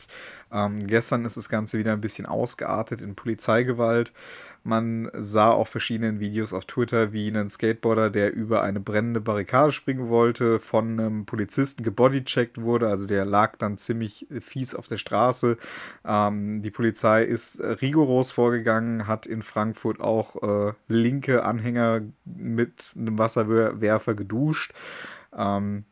Ähm, 0.52 0.88
gestern 0.88 1.26
ist 1.26 1.38
das 1.38 1.50
Ganze 1.50 1.78
wieder 1.78 1.94
ein 1.94 2.02
bisschen 2.02 2.26
ausgeartet 2.26 3.02
in 3.02 3.16
Polizeigewalt. 3.16 4.14
Man 4.68 5.10
sah 5.14 5.52
auch 5.52 5.68
verschiedene 5.70 6.20
Videos 6.20 6.52
auf 6.52 6.66
Twitter, 6.66 7.14
wie 7.14 7.30
ein 7.30 7.50
Skateboarder, 7.50 8.10
der 8.10 8.34
über 8.34 8.64
eine 8.64 8.82
brennende 8.82 9.22
Barrikade 9.22 9.72
springen 9.72 10.10
wollte, 10.10 10.60
von 10.60 11.00
einem 11.00 11.26
Polizisten 11.26 11.84
gebodycheckt 11.84 12.62
wurde. 12.62 12.90
Also 12.90 13.08
der 13.08 13.24
lag 13.24 13.56
dann 13.56 13.78
ziemlich 13.78 14.28
fies 14.42 14.76
auf 14.76 14.90
der 14.90 14.98
Straße. 14.98 15.58
Ähm, 16.04 16.62
die 16.62 16.72
Polizei 16.72 17.24
ist 17.24 17.62
rigoros 17.62 18.32
vorgegangen, 18.32 19.08
hat 19.08 19.26
in 19.26 19.42
Frankfurt 19.42 20.02
auch 20.02 20.36
äh, 20.44 20.74
linke 20.90 21.46
Anhänger 21.46 22.02
mit 22.26 22.94
einem 22.98 23.18
Wasserwerfer 23.18 24.16
geduscht. 24.16 24.74
Ähm, 25.34 25.86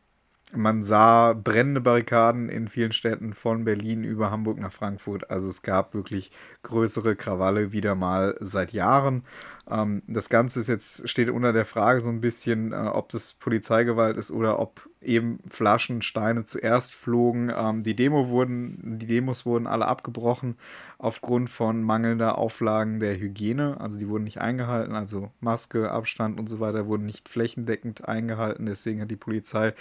man 0.56 0.82
sah 0.82 1.32
brennende 1.32 1.80
Barrikaden 1.80 2.48
in 2.48 2.68
vielen 2.68 2.92
Städten 2.92 3.32
von 3.32 3.64
Berlin 3.64 4.04
über 4.04 4.30
Hamburg 4.30 4.58
nach 4.58 4.72
Frankfurt. 4.72 5.30
Also 5.30 5.48
es 5.48 5.62
gab 5.62 5.94
wirklich 5.94 6.30
größere 6.62 7.16
Krawalle 7.16 7.72
wieder 7.72 7.94
mal 7.94 8.36
seit 8.40 8.72
Jahren. 8.72 9.24
Ähm, 9.68 10.02
das 10.06 10.28
Ganze 10.28 10.60
ist 10.60 10.68
jetzt, 10.68 11.08
steht 11.08 11.30
unter 11.30 11.52
der 11.52 11.64
Frage 11.64 12.00
so 12.00 12.10
ein 12.10 12.20
bisschen, 12.20 12.72
äh, 12.72 12.76
ob 12.76 13.08
das 13.10 13.34
Polizeigewalt 13.34 14.16
ist 14.16 14.30
oder 14.30 14.58
ob 14.58 14.88
eben 15.00 15.38
Flaschen, 15.50 16.02
Steine 16.02 16.44
zuerst 16.44 16.94
flogen. 16.94 17.52
Ähm, 17.54 17.82
die, 17.82 17.96
Demo 17.96 18.28
wurden, 18.28 18.98
die 18.98 19.06
Demos 19.06 19.46
wurden 19.46 19.66
alle 19.66 19.86
abgebrochen 19.86 20.56
aufgrund 20.98 21.50
von 21.50 21.82
mangelnder 21.82 22.38
Auflagen 22.38 23.00
der 23.00 23.18
Hygiene. 23.18 23.80
Also 23.80 23.98
die 23.98 24.08
wurden 24.08 24.24
nicht 24.24 24.40
eingehalten, 24.40 24.94
also 24.94 25.30
Maske, 25.40 25.90
Abstand 25.90 26.38
und 26.38 26.48
so 26.48 26.60
weiter 26.60 26.86
wurden 26.86 27.06
nicht 27.06 27.28
flächendeckend 27.28 28.08
eingehalten. 28.08 28.66
Deswegen 28.66 29.00
hat 29.00 29.10
die 29.10 29.16
Polizei 29.16 29.74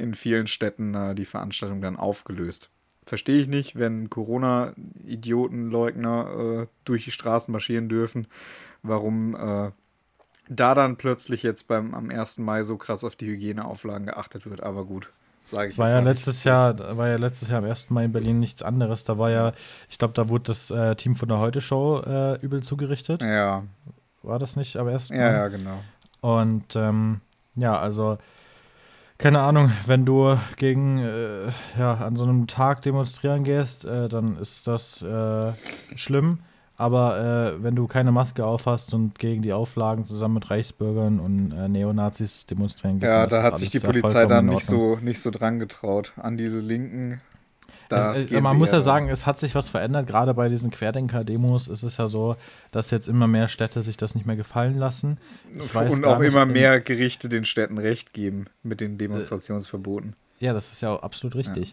in 0.00 0.14
vielen 0.14 0.46
Städten 0.46 0.94
äh, 0.94 1.14
die 1.14 1.26
Veranstaltung 1.26 1.80
dann 1.80 1.96
aufgelöst. 1.96 2.70
Verstehe 3.06 3.40
ich 3.40 3.48
nicht, 3.48 3.78
wenn 3.78 4.10
Corona-Idioten-Leugner 4.10 6.62
äh, 6.62 6.66
durch 6.84 7.04
die 7.04 7.10
Straßen 7.10 7.50
marschieren 7.50 7.88
dürfen, 7.88 8.26
warum 8.82 9.34
äh, 9.34 9.70
da 10.48 10.74
dann 10.74 10.96
plötzlich 10.96 11.42
jetzt 11.42 11.68
beim 11.68 11.94
am 11.94 12.10
1. 12.10 12.38
Mai 12.38 12.62
so 12.62 12.76
krass 12.76 13.04
auf 13.04 13.16
die 13.16 13.26
Hygieneauflagen 13.26 14.06
geachtet 14.06 14.48
wird. 14.48 14.62
Aber 14.62 14.84
gut, 14.84 15.10
sage 15.44 15.68
ich. 15.68 15.74
Es 15.74 15.78
war 15.78 15.88
ja 15.88 16.00
letztes 16.00 16.44
Jahr, 16.44 16.96
war 16.96 17.08
ja 17.08 17.16
letztes 17.16 17.48
Jahr 17.48 17.58
am 17.58 17.64
1. 17.64 17.90
Mai 17.90 18.04
in 18.04 18.12
Berlin 18.12 18.40
nichts 18.40 18.62
anderes. 18.62 19.04
Da 19.04 19.16
war 19.16 19.30
ja, 19.30 19.52
ich 19.88 19.98
glaube, 19.98 20.14
da 20.14 20.28
wurde 20.28 20.44
das 20.44 20.70
äh, 20.70 20.96
Team 20.96 21.16
von 21.16 21.28
der 21.28 21.38
Heute 21.38 21.60
Show 21.60 22.02
äh, 22.04 22.40
übel 22.40 22.62
zugerichtet. 22.62 23.22
Ja. 23.22 23.64
War 24.22 24.38
das 24.38 24.56
nicht 24.56 24.76
am 24.76 24.88
1. 24.88 25.10
Mai? 25.10 25.16
Ja, 25.16 25.32
ja, 25.32 25.48
genau. 25.48 25.82
Und 26.20 26.76
ähm, 26.76 27.20
ja, 27.54 27.78
also 27.78 28.18
keine 29.20 29.40
Ahnung, 29.40 29.70
wenn 29.86 30.06
du 30.06 30.36
gegen, 30.56 30.98
äh, 30.98 31.48
ja, 31.78 31.94
an 31.94 32.16
so 32.16 32.24
einem 32.24 32.46
Tag 32.46 32.80
demonstrieren 32.82 33.44
gehst, 33.44 33.84
äh, 33.84 34.08
dann 34.08 34.38
ist 34.38 34.66
das 34.66 35.02
äh, 35.02 35.52
schlimm. 35.94 36.38
Aber 36.76 37.52
äh, 37.58 37.62
wenn 37.62 37.76
du 37.76 37.86
keine 37.86 38.10
Maske 38.10 38.46
aufhast 38.46 38.94
und 38.94 39.18
gegen 39.18 39.42
die 39.42 39.52
Auflagen 39.52 40.06
zusammen 40.06 40.34
mit 40.34 40.50
Reichsbürgern 40.50 41.20
und 41.20 41.52
äh, 41.52 41.68
Neonazis 41.68 42.46
demonstrieren 42.46 42.98
gehst, 43.00 43.12
ja, 43.12 43.26
da 43.26 43.42
hat 43.42 43.58
sich 43.58 43.70
die 43.70 43.80
Polizei 43.80 44.24
dann 44.24 44.46
nicht 44.46 44.64
so, 44.64 44.96
nicht 44.96 45.20
so 45.20 45.30
dran 45.30 45.58
getraut 45.58 46.14
an 46.16 46.38
diese 46.38 46.60
linken 46.60 47.20
da 47.90 48.14
äh, 48.14 48.40
man 48.40 48.56
muss 48.56 48.70
ja 48.70 48.80
sagen, 48.80 49.08
es 49.08 49.26
hat 49.26 49.40
sich 49.40 49.54
was 49.54 49.68
verändert. 49.68 50.06
Gerade 50.06 50.32
bei 50.32 50.48
diesen 50.48 50.70
Querdenker-Demos 50.70 51.66
ist 51.66 51.82
es 51.82 51.96
ja 51.96 52.06
so, 52.06 52.36
dass 52.70 52.92
jetzt 52.92 53.08
immer 53.08 53.26
mehr 53.26 53.48
Städte 53.48 53.82
sich 53.82 53.96
das 53.96 54.14
nicht 54.14 54.26
mehr 54.26 54.36
gefallen 54.36 54.78
lassen. 54.78 55.18
und 55.74 56.04
auch 56.04 56.20
immer 56.20 56.46
mehr 56.46 56.80
Gerichte 56.80 57.28
den 57.28 57.44
Städten 57.44 57.78
Recht 57.78 58.12
geben 58.12 58.46
mit 58.62 58.80
den 58.80 58.96
Demonstrationsverboten. 58.96 60.14
Ja, 60.38 60.52
das 60.52 60.70
ist 60.70 60.80
ja 60.82 60.96
absolut 60.96 61.34
richtig. 61.34 61.70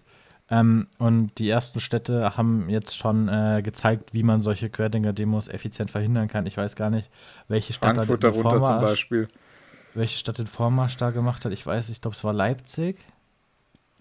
Ja. 0.50 0.60
Ähm, 0.60 0.88
und 0.98 1.38
die 1.38 1.50
ersten 1.50 1.80
Städte 1.80 2.36
haben 2.36 2.68
jetzt 2.68 2.98
schon 2.98 3.28
äh, 3.28 3.62
gezeigt, 3.64 4.14
wie 4.14 4.24
man 4.24 4.42
solche 4.42 4.70
Querdenker-Demos 4.70 5.50
effizient 5.50 5.92
verhindern 5.92 6.30
kann. 6.30 6.48
Ich 6.48 6.58
weiß 6.58 6.76
gar 6.76 6.90
nicht, 6.90 7.10
welche 7.48 7.74
Stadt 7.74 7.96
Frankfurt 7.96 8.24
darunter 8.24 8.64
zum 8.64 8.80
Beispiel. 8.80 9.28
Welche 9.94 10.18
Stadt 10.18 10.40
den 10.40 10.48
Vormarsch 10.48 10.98
da 10.98 11.12
gemacht 11.12 11.46
hat. 11.46 11.52
Ich 11.52 11.66
weiß, 11.66 11.90
ich 11.90 12.02
glaube, 12.02 12.16
es 12.16 12.24
war 12.24 12.34
Leipzig. 12.34 12.98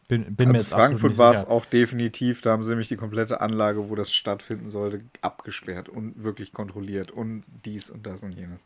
Bin, 0.08 0.36
bin 0.36 0.50
also 0.50 0.76
Frankfurt 0.76 1.18
war 1.18 1.32
es 1.32 1.46
auch 1.46 1.66
definitiv, 1.66 2.40
da 2.40 2.52
haben 2.52 2.62
sie 2.62 2.70
nämlich 2.70 2.88
die 2.88 2.96
komplette 2.96 3.40
Anlage, 3.40 3.90
wo 3.90 3.94
das 3.96 4.12
stattfinden 4.12 4.70
sollte, 4.70 5.02
abgesperrt 5.20 5.88
und 5.88 6.22
wirklich 6.22 6.52
kontrolliert 6.52 7.10
und 7.10 7.44
dies 7.64 7.90
und 7.90 8.06
das 8.06 8.22
und 8.22 8.32
jenes. 8.32 8.64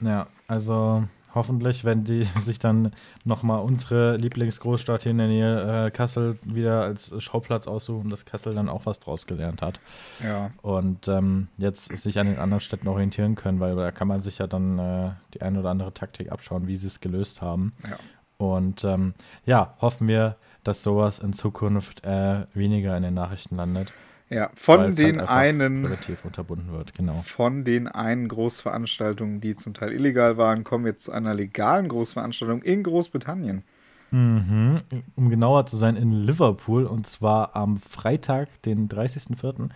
Ja, 0.00 0.26
also 0.48 1.04
hoffentlich, 1.34 1.84
wenn 1.84 2.04
die 2.04 2.24
sich 2.36 2.58
dann 2.58 2.92
nochmal 3.24 3.62
unsere 3.62 4.16
Lieblingsgroßstadt 4.16 5.04
hier 5.04 5.12
in 5.12 5.18
der 5.18 5.28
Nähe, 5.28 5.86
äh, 5.86 5.90
Kassel, 5.90 6.38
wieder 6.44 6.82
als 6.82 7.12
Schauplatz 7.22 7.66
aussuchen, 7.66 8.10
dass 8.10 8.24
Kassel 8.24 8.54
dann 8.54 8.68
auch 8.68 8.86
was 8.86 9.00
draus 9.00 9.26
gelernt 9.26 9.62
hat. 9.62 9.80
Ja. 10.22 10.50
Und 10.62 11.08
ähm, 11.08 11.48
jetzt 11.58 11.96
sich 11.96 12.18
an 12.18 12.26
den 12.26 12.38
anderen 12.38 12.60
Städten 12.60 12.88
orientieren 12.88 13.34
können, 13.34 13.60
weil 13.60 13.76
da 13.76 13.90
kann 13.92 14.08
man 14.08 14.20
sich 14.20 14.38
ja 14.38 14.46
dann 14.46 14.78
äh, 14.78 15.10
die 15.34 15.42
eine 15.42 15.60
oder 15.60 15.70
andere 15.70 15.94
Taktik 15.94 16.32
abschauen, 16.32 16.66
wie 16.66 16.76
sie 16.76 16.88
es 16.88 17.00
gelöst 17.00 17.40
haben. 17.40 17.72
Ja. 17.88 17.98
Und 18.38 18.82
ähm, 18.82 19.14
ja, 19.46 19.76
hoffen 19.80 20.08
wir, 20.08 20.36
dass 20.64 20.82
sowas 20.82 21.18
in 21.18 21.32
Zukunft 21.32 22.04
äh, 22.04 22.46
weniger 22.54 22.96
in 22.96 23.02
den 23.02 23.14
Nachrichten 23.14 23.56
landet. 23.56 23.92
Ja, 24.28 24.50
von 24.54 24.94
den 24.94 25.18
halt 25.18 25.28
einen 25.28 25.84
relativ 25.84 26.24
unterbunden 26.24 26.72
wird, 26.72 26.94
genau. 26.94 27.12
Von 27.22 27.64
den 27.64 27.86
einen 27.86 28.28
Großveranstaltungen, 28.28 29.42
die 29.42 29.56
zum 29.56 29.74
Teil 29.74 29.92
illegal 29.92 30.38
waren, 30.38 30.64
kommen 30.64 30.86
wir 30.86 30.96
zu 30.96 31.12
einer 31.12 31.34
legalen 31.34 31.88
Großveranstaltung 31.88 32.62
in 32.62 32.82
Großbritannien. 32.82 33.62
Mhm. 34.10 34.76
Um 35.16 35.28
genauer 35.28 35.66
zu 35.66 35.76
sein, 35.76 35.96
in 35.96 36.12
Liverpool 36.12 36.84
und 36.84 37.06
zwar 37.06 37.56
am 37.56 37.76
Freitag, 37.78 38.62
den 38.62 38.88
30.04. 38.88 39.68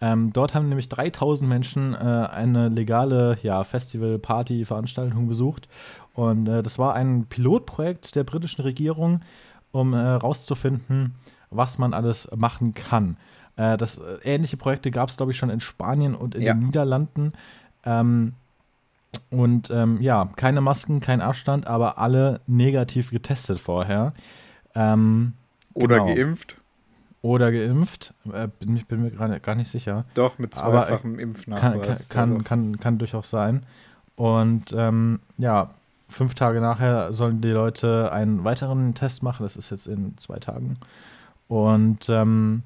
Ähm, 0.00 0.32
dort 0.32 0.54
haben 0.54 0.68
nämlich 0.68 0.88
3000 0.88 1.48
Menschen 1.48 1.94
äh, 1.94 1.96
eine 1.96 2.68
legale 2.68 3.38
ja, 3.42 3.64
Festival, 3.64 4.18
Party, 4.18 4.64
Veranstaltung 4.64 5.26
besucht. 5.26 5.68
Und 6.14 6.48
äh, 6.48 6.62
das 6.62 6.78
war 6.78 6.94
ein 6.94 7.26
Pilotprojekt 7.26 8.14
der 8.14 8.24
britischen 8.24 8.62
Regierung, 8.62 9.20
um 9.72 9.94
herauszufinden, 9.94 11.14
äh, 11.14 11.30
was 11.50 11.78
man 11.78 11.94
alles 11.94 12.28
machen 12.36 12.74
kann. 12.74 13.16
Äh, 13.56 13.76
das, 13.76 13.98
äh, 13.98 14.18
ähnliche 14.24 14.56
Projekte 14.56 14.90
gab 14.90 15.08
es, 15.08 15.16
glaube 15.16 15.32
ich, 15.32 15.38
schon 15.38 15.50
in 15.50 15.60
Spanien 15.60 16.14
und 16.14 16.34
in 16.34 16.42
ja. 16.42 16.54
den 16.54 16.60
Niederlanden. 16.60 17.32
Ähm, 17.84 18.34
und 19.30 19.70
ähm, 19.70 20.00
ja, 20.00 20.28
keine 20.36 20.60
Masken, 20.60 21.00
kein 21.00 21.20
Abstand, 21.20 21.66
aber 21.66 21.98
alle 21.98 22.40
negativ 22.46 23.10
getestet 23.10 23.58
vorher. 23.58 24.12
Ähm, 24.74 25.32
Oder 25.74 26.00
genau. 26.00 26.14
geimpft. 26.14 26.56
Oder 27.20 27.50
geimpft. 27.50 28.14
Äh, 28.32 28.48
bin, 28.60 28.76
ich 28.76 28.86
bin 28.86 29.02
mir 29.02 29.10
gerade 29.10 29.40
gar 29.40 29.54
nicht 29.54 29.70
sicher. 29.70 30.04
Doch, 30.14 30.38
mit 30.38 30.54
zweifachem 30.54 31.18
Impfnachweis. 31.18 32.08
Kann, 32.08 32.34
kann, 32.34 32.44
kann, 32.44 32.44
kann, 32.44 32.80
kann 32.80 32.98
durchaus 32.98 33.30
sein. 33.30 33.64
Und 34.14 34.72
ähm, 34.76 35.20
ja, 35.36 35.70
fünf 36.08 36.34
Tage 36.34 36.60
nachher 36.60 37.12
sollen 37.12 37.40
die 37.40 37.50
Leute 37.50 38.10
einen 38.12 38.44
weiteren 38.44 38.94
Test 38.94 39.22
machen. 39.22 39.42
Das 39.42 39.56
ist 39.56 39.70
jetzt 39.70 39.86
in 39.86 40.16
zwei 40.18 40.38
Tagen. 40.38 40.78
Und 41.48 42.08
ähm, 42.08 42.62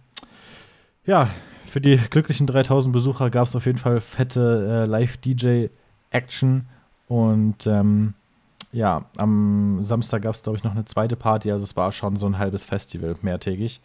ja, 1.05 1.29
für 1.67 1.81
die 1.81 1.97
glücklichen 1.97 2.47
3000 2.47 2.93
Besucher 2.93 3.31
gab 3.31 3.47
es 3.47 3.57
auf 3.57 3.67
jeden 3.67 3.79
Fall 3.79 4.01
fette 4.01 4.85
äh, 4.85 4.87
Live-DJ-Action. 4.87 6.67
Und 7.09 7.67
ähm, 7.67 8.15
ja, 8.73 9.05
am 9.19 9.83
Samstag 9.83 10.23
gab 10.23 10.35
es, 10.35 10.43
glaube 10.43 10.59
ich, 10.59 10.65
noch 10.65 10.73
eine 10.73 10.85
zweite 10.85 11.17
Party. 11.17 11.51
Also 11.51 11.65
es 11.65 11.77
war 11.77 11.93
schon 11.93 12.17
so 12.17 12.27
ein 12.27 12.39
halbes 12.39 12.65
Festival, 12.65 13.17
mehrtägig. 13.23 13.81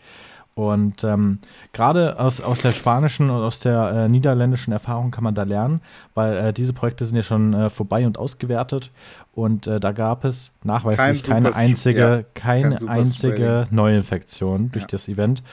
Und 0.58 1.04
ähm, 1.04 1.38
gerade 1.72 2.20
aus, 2.20 2.42
aus 2.42 2.64
der 2.64 2.72
spanischen 2.72 3.30
und 3.30 3.44
aus 3.44 3.60
der 3.60 3.92
äh, 3.92 4.10
niederländischen 4.10 4.74
Erfahrung 4.74 5.12
kann 5.12 5.24
man 5.24 5.36
da 5.36 5.44
lernen, 5.44 5.82
weil 6.16 6.36
äh, 6.36 6.52
diese 6.52 6.74
Projekte 6.74 7.06
sind 7.06 7.16
ja 7.16 7.22
schon 7.22 7.54
äh, 7.54 7.70
vorbei 7.70 8.08
und 8.08 8.18
ausgewertet. 8.18 8.90
Und 9.36 9.68
äh, 9.68 9.80
da 9.80 9.92
gab 9.92 10.26
es 10.26 10.54
nachweislich 10.64 11.22
kein 11.22 11.44
keine 11.44 11.56
einzige, 11.56 12.00
ja, 12.00 12.24
keine 12.34 12.76
kein 12.76 12.90
einzige 12.90 13.66
Neuinfektion 13.70 14.72
durch 14.72 14.86
ja. 14.86 14.88
das 14.90 15.08
Event. 15.08 15.44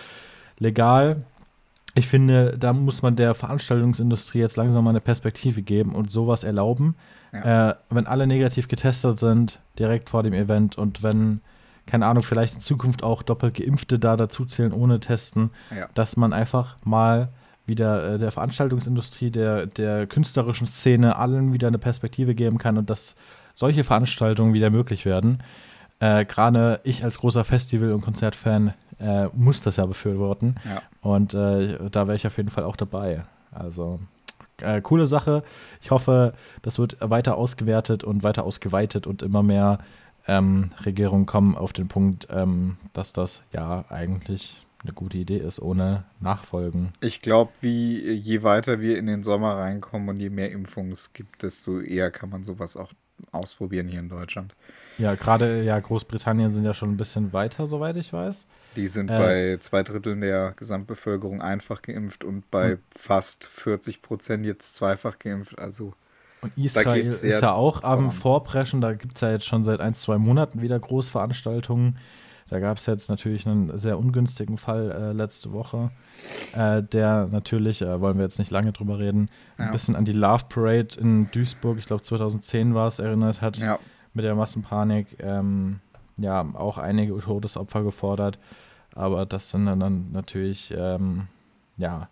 Legal 0.59 1.23
ich 1.95 2.09
finde, 2.09 2.57
da 2.59 2.73
muss 2.73 3.03
man 3.03 3.15
der 3.15 3.35
Veranstaltungsindustrie 3.35 4.41
jetzt 4.41 4.57
langsam 4.57 4.85
mal 4.85 4.91
eine 4.91 5.01
Perspektive 5.01 5.63
geben 5.63 5.95
und 5.95 6.11
sowas 6.11 6.43
erlauben. 6.43 6.97
Ja. 7.33 7.71
Äh, 7.71 7.75
wenn 7.91 8.07
alle 8.07 8.27
negativ 8.27 8.69
getestet 8.69 9.19
sind, 9.19 9.61
direkt 9.79 10.11
vor 10.11 10.23
dem 10.23 10.33
Event 10.33 10.77
und 10.77 11.03
wenn, 11.03 11.41
keine 11.87 12.07
Ahnung, 12.07 12.23
vielleicht 12.23 12.55
in 12.55 12.61
Zukunft 12.61 13.03
auch 13.03 13.23
doppelt 13.23 13.55
Geimpfte 13.55 13.99
da 13.99 14.17
dazuzählen 14.17 14.73
ohne 14.73 15.01
Testen, 15.01 15.51
ja. 15.77 15.89
dass 15.95 16.17
man 16.17 16.33
einfach 16.33 16.77
mal 16.85 17.29
wieder 17.67 18.15
äh, 18.15 18.19
der 18.19 18.33
Veranstaltungsindustrie, 18.33 19.31
der, 19.31 19.67
der 19.67 20.07
künstlerischen 20.07 20.67
Szene 20.67 21.17
allen 21.17 21.53
wieder 21.53 21.69
eine 21.69 21.79
Perspektive 21.79 22.35
geben 22.35 22.59
kann 22.59 22.79
und 22.79 22.91
dass 22.91 23.15
solche 23.55 23.85
Veranstaltungen 23.85 24.55
wieder 24.55 24.71
möglich 24.71 25.05
werden. 25.05 25.43
Äh, 26.01 26.25
Gerade 26.25 26.81
ich 26.85 27.05
als 27.05 27.19
großer 27.19 27.45
Festival- 27.45 27.93
und 27.93 28.01
Konzertfan 28.01 28.75
äh, 28.99 29.27
muss 29.33 29.63
das 29.63 29.77
ja 29.77 29.87
befürworten. 29.87 30.57
Ja. 30.65 30.83
Und 31.01 31.35
äh, 31.35 31.91
da 31.91 32.07
wäre 32.07 32.17
ich 32.17 32.27
auf 32.27 32.37
jeden 32.37 32.51
Fall 32.51 32.65
auch 32.65 32.77
dabei. 32.77 33.23
Also 33.53 34.01
äh, 34.61 34.81
coole 34.81 35.07
Sache. 35.07 35.43
Ich 35.81 35.91
hoffe, 35.91 36.35
das 36.63 36.79
wird 36.79 36.97
weiter 37.01 37.37
ausgewertet 37.37 38.05
und 38.05 38.23
weiter 38.23 38.45
ausgeweitet 38.45 39.07
und 39.07 39.23
immer 39.23 39.43
mehr 39.43 39.79
ähm, 40.27 40.71
Regierungen 40.85 41.27
kommen 41.27 41.57
auf 41.57 41.73
den 41.73 41.89
Punkt, 41.89 42.29
ähm, 42.31 42.77
dass 42.93 43.13
das 43.13 43.43
ja 43.53 43.85
eigentlich 43.89 44.67
eine 44.83 44.93
gute 44.93 45.19
Idee 45.19 45.39
ist, 45.39 45.61
ohne 45.61 46.05
Nachfolgen. 46.21 46.93
Ich 47.01 47.23
glaube, 47.23 47.53
wie 47.61 48.13
je 48.13 48.43
weiter 48.43 48.81
wir 48.81 48.99
in 48.99 49.07
den 49.07 49.23
Sommer 49.23 49.57
reinkommen 49.57 50.09
und 50.11 50.21
je 50.21 50.31
mehr 50.31 50.51
Impfungen 50.51 50.93
es 50.93 51.13
gibt, 51.13 51.43
desto 51.43 51.81
eher 51.81 52.11
kann 52.11 52.29
man 52.29 52.45
sowas 52.45 52.77
auch 52.77 52.93
ausprobieren 53.33 53.89
hier 53.89 54.01
in 54.01 54.09
Deutschland. 54.09 54.55
Ja, 54.99 55.15
gerade 55.15 55.63
ja, 55.63 55.79
Großbritannien 55.79 56.53
sind 56.53 56.65
ja 56.65 56.75
schon 56.75 56.91
ein 56.91 56.97
bisschen 56.97 57.33
weiter, 57.33 57.67
soweit 57.67 57.97
ich 57.97 58.13
weiß. 58.13 58.47
Die 58.77 58.87
sind 58.87 59.11
äh, 59.11 59.19
bei 59.19 59.57
zwei 59.59 59.83
Dritteln 59.83 60.21
der 60.21 60.53
Gesamtbevölkerung 60.57 61.41
einfach 61.41 61.83
geimpft 61.83 62.23
und 62.23 62.49
bei 62.51 62.73
hm. 62.73 62.79
fast 62.95 63.47
40 63.47 64.03
Prozent 64.03 64.47
jetzt 64.47 64.75
zweifach 64.75 65.19
geimpft. 65.19 65.59
Also 65.59 65.95
und 66.45 66.53
Israel 66.57 67.07
ist 67.07 67.41
ja 67.41 67.53
auch 67.53 67.83
am 67.83 68.11
Vorpreschen. 68.11 68.81
Da 68.81 68.93
gibt 68.95 69.17
es 69.17 69.21
ja 69.21 69.31
jetzt 69.31 69.47
schon 69.47 69.65
seit 69.65 69.81
ein, 69.81 69.95
zwei 69.95 70.19
Monaten 70.19 70.63
wieder 70.63 70.79
Großveranstaltungen. 70.79 71.99
Da 72.49 72.61
gab 72.61 72.77
es 72.77 72.87
jetzt 72.87 73.09
natürlich 73.09 73.47
einen 73.47 73.77
sehr 73.79 73.99
ungünstigen 73.99 74.59
Fall 74.59 74.91
äh, 74.91 75.13
letzte 75.13 75.53
Woche, 75.53 75.91
äh, 76.55 76.83
der 76.83 77.27
natürlich, 77.33 77.81
äh, 77.81 78.01
wollen 78.01 78.19
wir 78.19 78.25
jetzt 78.25 78.39
nicht 78.39 78.51
lange 78.51 78.71
drüber 78.73 78.99
reden, 78.99 79.31
ja. 79.59 79.65
ein 79.65 79.73
bisschen 79.73 79.97
an 79.97 80.05
die 80.05 80.13
Love 80.13 80.45
Parade 80.51 81.01
in 81.01 81.31
Duisburg, 81.31 81.79
ich 81.79 81.87
glaube 81.87 82.03
2010 82.03 82.75
war 82.75 82.87
es, 82.87 82.99
erinnert 82.99 83.41
hat. 83.41 83.57
Ja 83.57 83.79
mit 84.15 84.25
der 84.25 84.35
Massenpanik 84.35 85.19
ähm, 85.21 85.81
ja 86.17 86.47
auch 86.55 86.79
einige 86.79 87.19
Todesopfer 87.19 87.83
gefordert. 87.83 88.39
Aber 88.95 89.27
das 89.27 89.51
sind 89.51 89.67
dann 89.67 90.13
natürlich, 90.13 90.73
ähm, 90.77 91.27
ja, 91.77 92.09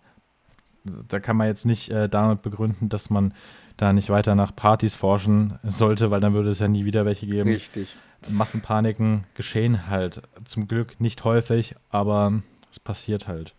da 0.84 1.20
kann 1.20 1.36
man 1.36 1.46
jetzt 1.46 1.64
nicht 1.64 1.90
äh, 1.90 2.08
damit 2.08 2.42
begründen, 2.42 2.88
dass 2.88 3.08
man 3.08 3.32
da 3.76 3.92
nicht 3.92 4.10
weiter 4.10 4.34
nach 4.34 4.54
Partys 4.54 4.94
forschen 4.94 5.58
sollte, 5.62 6.10
weil 6.10 6.20
dann 6.20 6.34
würde 6.34 6.50
es 6.50 6.58
ja 6.58 6.68
nie 6.68 6.84
wieder 6.84 7.04
welche 7.04 7.26
geben. 7.26 7.50
Richtig. 7.50 7.96
Massenpaniken 8.28 9.24
geschehen 9.34 9.88
halt 9.88 10.22
zum 10.44 10.68
Glück 10.68 11.00
nicht 11.00 11.24
häufig, 11.24 11.74
aber 11.90 12.42
es 12.70 12.78
passiert 12.78 13.26
halt. 13.28 13.54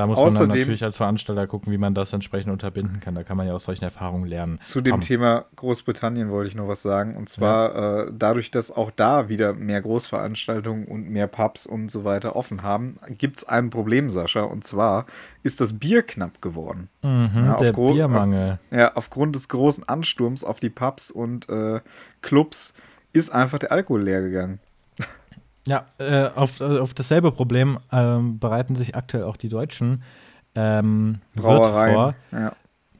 Da 0.00 0.06
muss 0.06 0.18
Außerdem, 0.18 0.32
man 0.32 0.48
dann 0.48 0.58
natürlich 0.60 0.82
als 0.82 0.96
Veranstalter 0.96 1.46
gucken, 1.46 1.70
wie 1.74 1.76
man 1.76 1.92
das 1.92 2.14
entsprechend 2.14 2.50
unterbinden 2.50 3.00
kann. 3.00 3.14
Da 3.14 3.22
kann 3.22 3.36
man 3.36 3.46
ja 3.46 3.52
aus 3.52 3.64
solchen 3.64 3.84
Erfahrungen 3.84 4.24
lernen. 4.24 4.58
Zu 4.62 4.80
dem 4.80 4.94
um, 4.94 5.00
Thema 5.02 5.44
Großbritannien 5.56 6.30
wollte 6.30 6.48
ich 6.48 6.54
noch 6.54 6.68
was 6.68 6.80
sagen. 6.80 7.16
Und 7.16 7.28
zwar 7.28 7.74
ja. 7.74 8.02
äh, 8.04 8.12
dadurch, 8.18 8.50
dass 8.50 8.74
auch 8.74 8.90
da 8.90 9.28
wieder 9.28 9.52
mehr 9.52 9.82
Großveranstaltungen 9.82 10.86
und 10.86 11.10
mehr 11.10 11.26
Pubs 11.26 11.66
und 11.66 11.90
so 11.90 12.02
weiter 12.02 12.34
offen 12.34 12.62
haben, 12.62 12.98
gibt 13.08 13.36
es 13.36 13.44
ein 13.44 13.68
Problem, 13.68 14.08
Sascha. 14.08 14.40
Und 14.40 14.64
zwar 14.64 15.04
ist 15.42 15.60
das 15.60 15.78
Bier 15.78 16.02
knapp 16.02 16.40
geworden. 16.40 16.88
Mhm, 17.02 17.30
ja, 17.34 17.56
der 17.58 17.72
Biermangel. 17.74 18.58
Ja, 18.70 18.94
aufgrund 18.94 19.34
des 19.34 19.50
großen 19.50 19.86
Ansturms 19.86 20.44
auf 20.44 20.60
die 20.60 20.70
Pubs 20.70 21.10
und 21.10 21.46
äh, 21.50 21.80
Clubs 22.22 22.72
ist 23.12 23.28
einfach 23.34 23.58
der 23.58 23.70
Alkohol 23.70 24.00
leer 24.00 24.22
gegangen. 24.22 24.60
Ja, 25.66 25.86
äh, 25.98 26.28
auf, 26.34 26.60
äh, 26.60 26.78
auf 26.78 26.94
dasselbe 26.94 27.32
Problem 27.32 27.78
ähm, 27.92 28.38
bereiten 28.38 28.76
sich 28.76 28.96
aktuell 28.96 29.24
auch 29.24 29.36
die 29.36 29.48
deutschen 29.48 30.02
ähm, 30.54 31.20
Brauereien 31.34 31.94
vor. 31.94 32.14
Ja. 32.32 32.52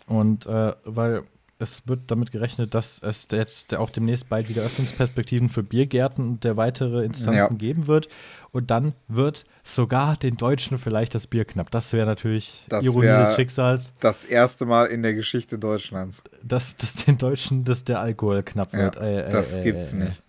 Und 0.07 0.47
äh, 0.47 0.75
weil 0.85 1.23
es 1.61 1.87
wird 1.87 2.11
damit 2.11 2.33
gerechnet, 2.33 2.75
dass 2.75 3.01
es 3.03 3.29
jetzt 3.31 3.75
auch 3.75 3.91
demnächst 3.91 4.29
bald 4.29 4.49
wieder 4.49 4.63
Öffnungsperspektiven 4.63 5.51
für 5.51 5.63
Biergärten 5.63 6.27
und 6.27 6.45
der 6.45 6.57
weitere 6.57 7.05
Instanzen 7.05 7.53
ja. 7.53 7.59
geben 7.59 7.87
wird. 7.87 8.09
Und 8.51 8.71
dann 8.71 8.95
wird 9.09 9.45
sogar 9.63 10.17
den 10.17 10.37
Deutschen 10.37 10.79
vielleicht 10.79 11.15
das 11.15 11.27
Bier 11.27 11.45
knapp. 11.45 11.71
Das 11.71 11.93
wäre 11.93 12.07
natürlich 12.07 12.65
das 12.69 12.85
Ironie 12.85 13.09
des 13.09 13.35
Schicksals. 13.35 13.93
Das 14.01 14.25
erste 14.25 14.65
Mal 14.65 14.87
in 14.87 15.03
der 15.03 15.15
Geschichte 15.15 15.59
Deutschlands. 15.59 16.23
Dass, 16.43 16.77
dass 16.77 17.05
den 17.05 17.19
Deutschen 17.19 17.65
dass 17.65 17.85
der 17.85 18.01
Alkohol 18.01 18.43
knapp 18.43 18.73
wird. 18.73 18.97
Ja, 18.97 19.03
ey, 19.03 19.23
ey, 19.25 19.31
das 19.31 19.63
gibt's 19.63 19.93
nicht. 19.93 20.23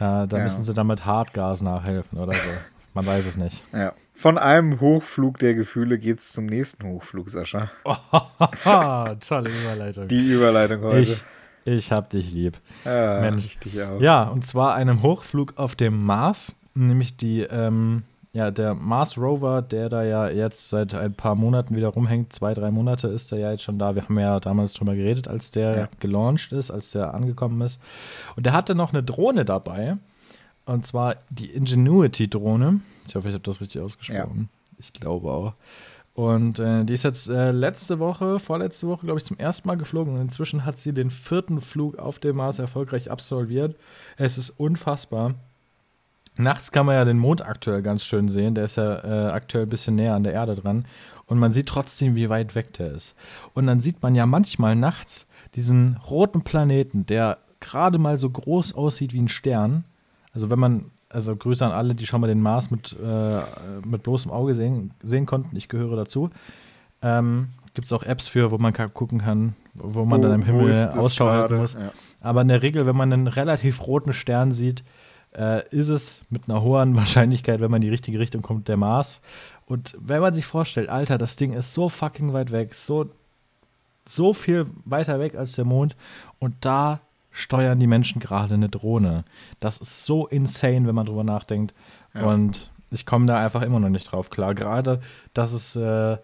Da, 0.00 0.26
da 0.26 0.38
ja. 0.38 0.44
müssen 0.44 0.64
sie 0.64 0.72
dann 0.72 0.86
mit 0.86 1.04
Hartgas 1.04 1.60
nachhelfen 1.60 2.18
oder 2.18 2.32
so. 2.32 2.48
Man 2.94 3.04
weiß 3.04 3.26
es 3.26 3.36
nicht. 3.36 3.62
Ja. 3.70 3.92
Von 4.14 4.38
einem 4.38 4.80
Hochflug 4.80 5.38
der 5.38 5.52
Gefühle 5.54 5.98
geht 5.98 6.20
es 6.20 6.32
zum 6.32 6.46
nächsten 6.46 6.86
Hochflug, 6.86 7.28
Sascha. 7.28 7.70
Tolle 9.20 9.50
Überleitung. 9.50 10.08
Die 10.08 10.26
Überleitung 10.32 10.80
heute. 10.84 11.00
Ich, 11.00 11.24
ich 11.66 11.92
hab 11.92 12.08
dich 12.08 12.32
lieb. 12.32 12.58
Ja, 12.86 13.20
Mensch. 13.20 13.44
Ich 13.44 13.58
dich 13.58 13.82
auch. 13.82 14.00
Ja, 14.00 14.22
und 14.24 14.46
zwar 14.46 14.74
einem 14.74 15.02
Hochflug 15.02 15.52
auf 15.56 15.76
dem 15.76 16.02
Mars, 16.02 16.56
nämlich 16.74 17.18
die 17.18 17.42
ähm, 17.42 18.04
ja, 18.32 18.50
der 18.50 18.74
Mars 18.74 19.18
Rover, 19.18 19.60
der 19.60 19.88
da 19.88 20.04
ja 20.04 20.28
jetzt 20.28 20.68
seit 20.68 20.94
ein 20.94 21.14
paar 21.14 21.34
Monaten 21.34 21.74
wieder 21.74 21.88
rumhängt, 21.88 22.32
zwei, 22.32 22.54
drei 22.54 22.70
Monate 22.70 23.08
ist 23.08 23.32
er 23.32 23.38
ja 23.38 23.50
jetzt 23.50 23.64
schon 23.64 23.78
da. 23.78 23.94
Wir 23.96 24.04
haben 24.04 24.18
ja 24.18 24.38
damals 24.38 24.72
drüber 24.74 24.94
geredet, 24.94 25.26
als 25.26 25.50
der 25.50 25.76
ja. 25.76 25.88
gelauncht 25.98 26.52
ist, 26.52 26.70
als 26.70 26.92
der 26.92 27.12
angekommen 27.14 27.60
ist. 27.62 27.80
Und 28.36 28.46
der 28.46 28.52
hatte 28.52 28.76
noch 28.76 28.92
eine 28.92 29.02
Drohne 29.02 29.44
dabei. 29.44 29.96
Und 30.64 30.86
zwar 30.86 31.16
die 31.30 31.50
Ingenuity-Drohne. 31.50 32.80
Ich 33.08 33.16
hoffe, 33.16 33.28
ich 33.28 33.34
habe 33.34 33.42
das 33.42 33.60
richtig 33.60 33.80
ausgesprochen. 33.80 34.48
Ja. 34.52 34.76
Ich 34.78 34.92
glaube 34.92 35.28
auch. 35.30 35.54
Und 36.14 36.58
äh, 36.60 36.84
die 36.84 36.94
ist 36.94 37.02
jetzt 37.02 37.28
äh, 37.28 37.50
letzte 37.50 37.98
Woche, 37.98 38.38
vorletzte 38.38 38.86
Woche, 38.86 39.06
glaube 39.06 39.18
ich, 39.18 39.24
zum 39.24 39.38
ersten 39.38 39.66
Mal 39.66 39.76
geflogen. 39.76 40.14
Und 40.14 40.20
inzwischen 40.20 40.64
hat 40.64 40.78
sie 40.78 40.92
den 40.92 41.10
vierten 41.10 41.60
Flug 41.60 41.98
auf 41.98 42.20
dem 42.20 42.36
Mars 42.36 42.60
erfolgreich 42.60 43.10
absolviert. 43.10 43.74
Es 44.16 44.38
ist 44.38 44.50
unfassbar. 44.50 45.34
Nachts 46.36 46.72
kann 46.72 46.86
man 46.86 46.94
ja 46.94 47.04
den 47.04 47.18
Mond 47.18 47.44
aktuell 47.44 47.82
ganz 47.82 48.04
schön 48.04 48.28
sehen. 48.28 48.54
Der 48.54 48.64
ist 48.64 48.76
ja 48.76 49.04
äh, 49.04 49.30
aktuell 49.30 49.66
ein 49.66 49.70
bisschen 49.70 49.96
näher 49.96 50.14
an 50.14 50.24
der 50.24 50.32
Erde 50.32 50.54
dran. 50.54 50.86
Und 51.26 51.38
man 51.38 51.52
sieht 51.52 51.66
trotzdem, 51.66 52.14
wie 52.14 52.28
weit 52.28 52.54
weg 52.54 52.72
der 52.74 52.92
ist. 52.92 53.14
Und 53.54 53.66
dann 53.66 53.80
sieht 53.80 54.02
man 54.02 54.14
ja 54.14 54.26
manchmal 54.26 54.74
nachts 54.74 55.26
diesen 55.54 55.96
roten 56.08 56.42
Planeten, 56.42 57.06
der 57.06 57.38
gerade 57.60 57.98
mal 57.98 58.18
so 58.18 58.30
groß 58.30 58.74
aussieht 58.74 59.12
wie 59.12 59.20
ein 59.20 59.28
Stern. 59.28 59.84
Also 60.32 60.50
wenn 60.50 60.58
man, 60.58 60.86
also 61.08 61.36
Grüße 61.36 61.64
an 61.64 61.72
alle, 61.72 61.94
die 61.94 62.06
schon 62.06 62.20
mal 62.20 62.26
den 62.26 62.40
Mars 62.40 62.70
mit, 62.70 62.96
äh, 63.00 63.40
mit 63.86 64.02
bloßem 64.02 64.30
Auge 64.30 64.54
sehen, 64.54 64.92
sehen 65.02 65.26
konnten. 65.26 65.54
Ich 65.56 65.68
gehöre 65.68 65.96
dazu. 65.96 66.30
Ähm, 67.02 67.50
Gibt 67.74 67.86
es 67.86 67.92
auch 67.92 68.02
Apps 68.02 68.26
für, 68.26 68.50
wo 68.50 68.58
man 68.58 68.72
gucken 68.72 69.20
kann, 69.20 69.54
wo 69.74 70.04
man 70.04 70.20
wo, 70.20 70.24
dann 70.24 70.34
im 70.34 70.42
Himmel 70.42 70.90
Ausschau 70.96 71.30
halten 71.30 71.56
muss. 71.56 71.74
Ja. 71.74 71.92
Aber 72.20 72.42
in 72.42 72.48
der 72.48 72.62
Regel, 72.62 72.86
wenn 72.86 72.96
man 72.96 73.12
einen 73.12 73.28
relativ 73.28 73.86
roten 73.86 74.12
Stern 74.12 74.52
sieht, 74.52 74.82
äh, 75.36 75.66
ist 75.68 75.88
es 75.88 76.22
mit 76.30 76.48
einer 76.48 76.62
hohen 76.62 76.96
Wahrscheinlichkeit, 76.96 77.60
wenn 77.60 77.70
man 77.70 77.82
in 77.82 77.86
die 77.86 77.92
richtige 77.92 78.18
Richtung 78.18 78.42
kommt, 78.42 78.68
der 78.68 78.76
Mars. 78.76 79.20
Und 79.66 79.96
wenn 80.00 80.20
man 80.20 80.32
sich 80.32 80.46
vorstellt, 80.46 80.88
Alter, 80.88 81.18
das 81.18 81.36
Ding 81.36 81.52
ist 81.52 81.72
so 81.72 81.88
fucking 81.88 82.32
weit 82.32 82.50
weg, 82.50 82.74
so, 82.74 83.08
so 84.06 84.32
viel 84.32 84.66
weiter 84.84 85.20
weg 85.20 85.36
als 85.36 85.52
der 85.52 85.64
Mond 85.64 85.96
und 86.38 86.54
da 86.60 87.00
steuern 87.30 87.78
die 87.78 87.86
Menschen 87.86 88.20
gerade 88.20 88.54
eine 88.54 88.68
Drohne. 88.68 89.24
Das 89.60 89.78
ist 89.78 90.04
so 90.04 90.26
insane, 90.26 90.86
wenn 90.86 90.94
man 90.94 91.06
drüber 91.06 91.22
nachdenkt. 91.22 91.74
Ja. 92.14 92.24
Und 92.24 92.70
ich 92.90 93.06
komme 93.06 93.26
da 93.26 93.38
einfach 93.38 93.62
immer 93.62 93.78
noch 93.78 93.88
nicht 93.88 94.10
drauf 94.10 94.30
klar. 94.30 94.54
Gerade, 94.54 95.00
dass 95.32 95.52
es 95.52 95.76
äh, 95.76 96.18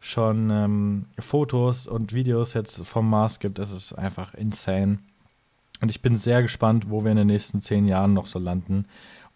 schon 0.00 0.50
ähm, 0.50 1.06
Fotos 1.18 1.86
und 1.86 2.12
Videos 2.12 2.54
jetzt 2.54 2.86
vom 2.86 3.10
Mars 3.10 3.40
gibt, 3.40 3.58
das 3.58 3.72
ist 3.72 3.92
einfach 3.92 4.34
insane. 4.34 4.98
Und 5.82 5.88
ich 5.88 6.00
bin 6.00 6.16
sehr 6.16 6.42
gespannt, 6.42 6.88
wo 6.88 7.02
wir 7.02 7.10
in 7.10 7.16
den 7.16 7.26
nächsten 7.26 7.60
zehn 7.60 7.86
Jahren 7.86 8.14
noch 8.14 8.26
so 8.26 8.38
landen. 8.38 8.86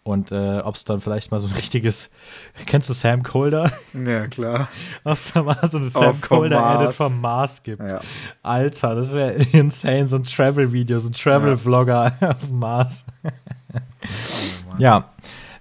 Und 0.03 0.31
äh, 0.31 0.59
ob 0.59 0.75
es 0.75 0.85
dann 0.85 1.01
vielleicht 1.01 1.29
mal 1.31 1.39
so 1.39 1.47
ein 1.47 1.53
richtiges. 1.53 2.09
Kennst 2.65 2.89
du 2.89 2.93
Sam 2.93 3.23
Colder? 3.23 3.69
Ja, 3.93 4.27
klar. 4.27 4.69
ob 5.03 5.13
es 5.13 5.33
da 5.33 5.43
mal 5.43 5.59
so 5.67 5.77
eine 5.77 5.87
Sam 5.87 6.19
Colder-Edit 6.21 6.93
vom 6.93 7.19
Mars 7.19 7.61
gibt. 7.61 7.81
Ja. 7.81 7.99
Alter, 8.41 8.95
das 8.95 9.11
wäre 9.11 9.33
insane. 9.51 10.07
So 10.07 10.15
ein 10.15 10.23
Travel-Video, 10.23 10.97
so 10.99 11.09
ein 11.09 11.13
Travel-Vlogger 11.13 12.13
ja. 12.21 12.31
auf 12.31 12.47
dem 12.47 12.59
Mars. 12.59 13.03
oh, 13.25 14.75
ja. 14.77 15.11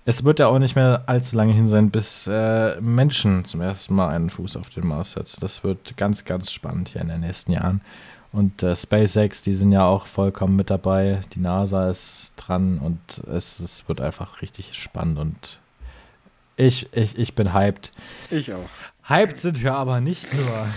Es 0.05 0.23
wird 0.23 0.39
ja 0.39 0.47
auch 0.47 0.61
nicht 0.61 0.77
mehr 0.77 1.03
allzu 1.07 1.35
lange 1.35 1.53
hin 1.53 1.67
sein, 1.67 1.91
bis 1.91 2.29
äh, 2.29 2.81
Menschen 2.81 3.45
zum 3.45 3.61
ersten 3.61 3.97
Mal 3.97 4.15
einen 4.15 4.31
Fuß 4.31 4.57
auf 4.57 4.71
den 4.71 4.87
Mars 4.87 5.13
setzen. 5.13 5.41
Das 5.41 5.65
wird 5.65 5.97
ganz, 5.97 6.25
ganz 6.25 6.53
spannend 6.53 6.91
hier 6.91 7.01
in 7.01 7.09
den 7.09 7.23
nächsten 7.23 7.51
Jahren. 7.51 7.81
Und 8.37 8.63
äh, 8.63 8.77
SpaceX, 8.77 9.41
die 9.41 9.55
sind 9.55 9.73
ja 9.73 9.87
auch 9.87 10.05
vollkommen 10.05 10.57
mit 10.57 10.69
dabei. 10.69 11.23
Die 11.33 11.41
NASA 11.41 11.89
ist 11.89 12.35
dran 12.37 12.79
und 12.79 13.27
es, 13.27 13.61
es 13.61 13.89
wird 13.89 14.03
einfach 14.03 14.43
richtig 14.43 14.75
spannend 14.75 15.19
und 15.19 15.59
ich, 16.59 16.95
ich, 16.95 17.19
ich 17.19 17.35
bin 17.35 17.55
hyped. 17.55 17.93
Ich 18.31 18.53
auch. 18.53 18.69
Hyped 19.05 19.41
sind 19.41 19.63
wir 19.63 19.75
aber 19.75 20.03
nicht 20.03 20.27
nur. 20.35 20.69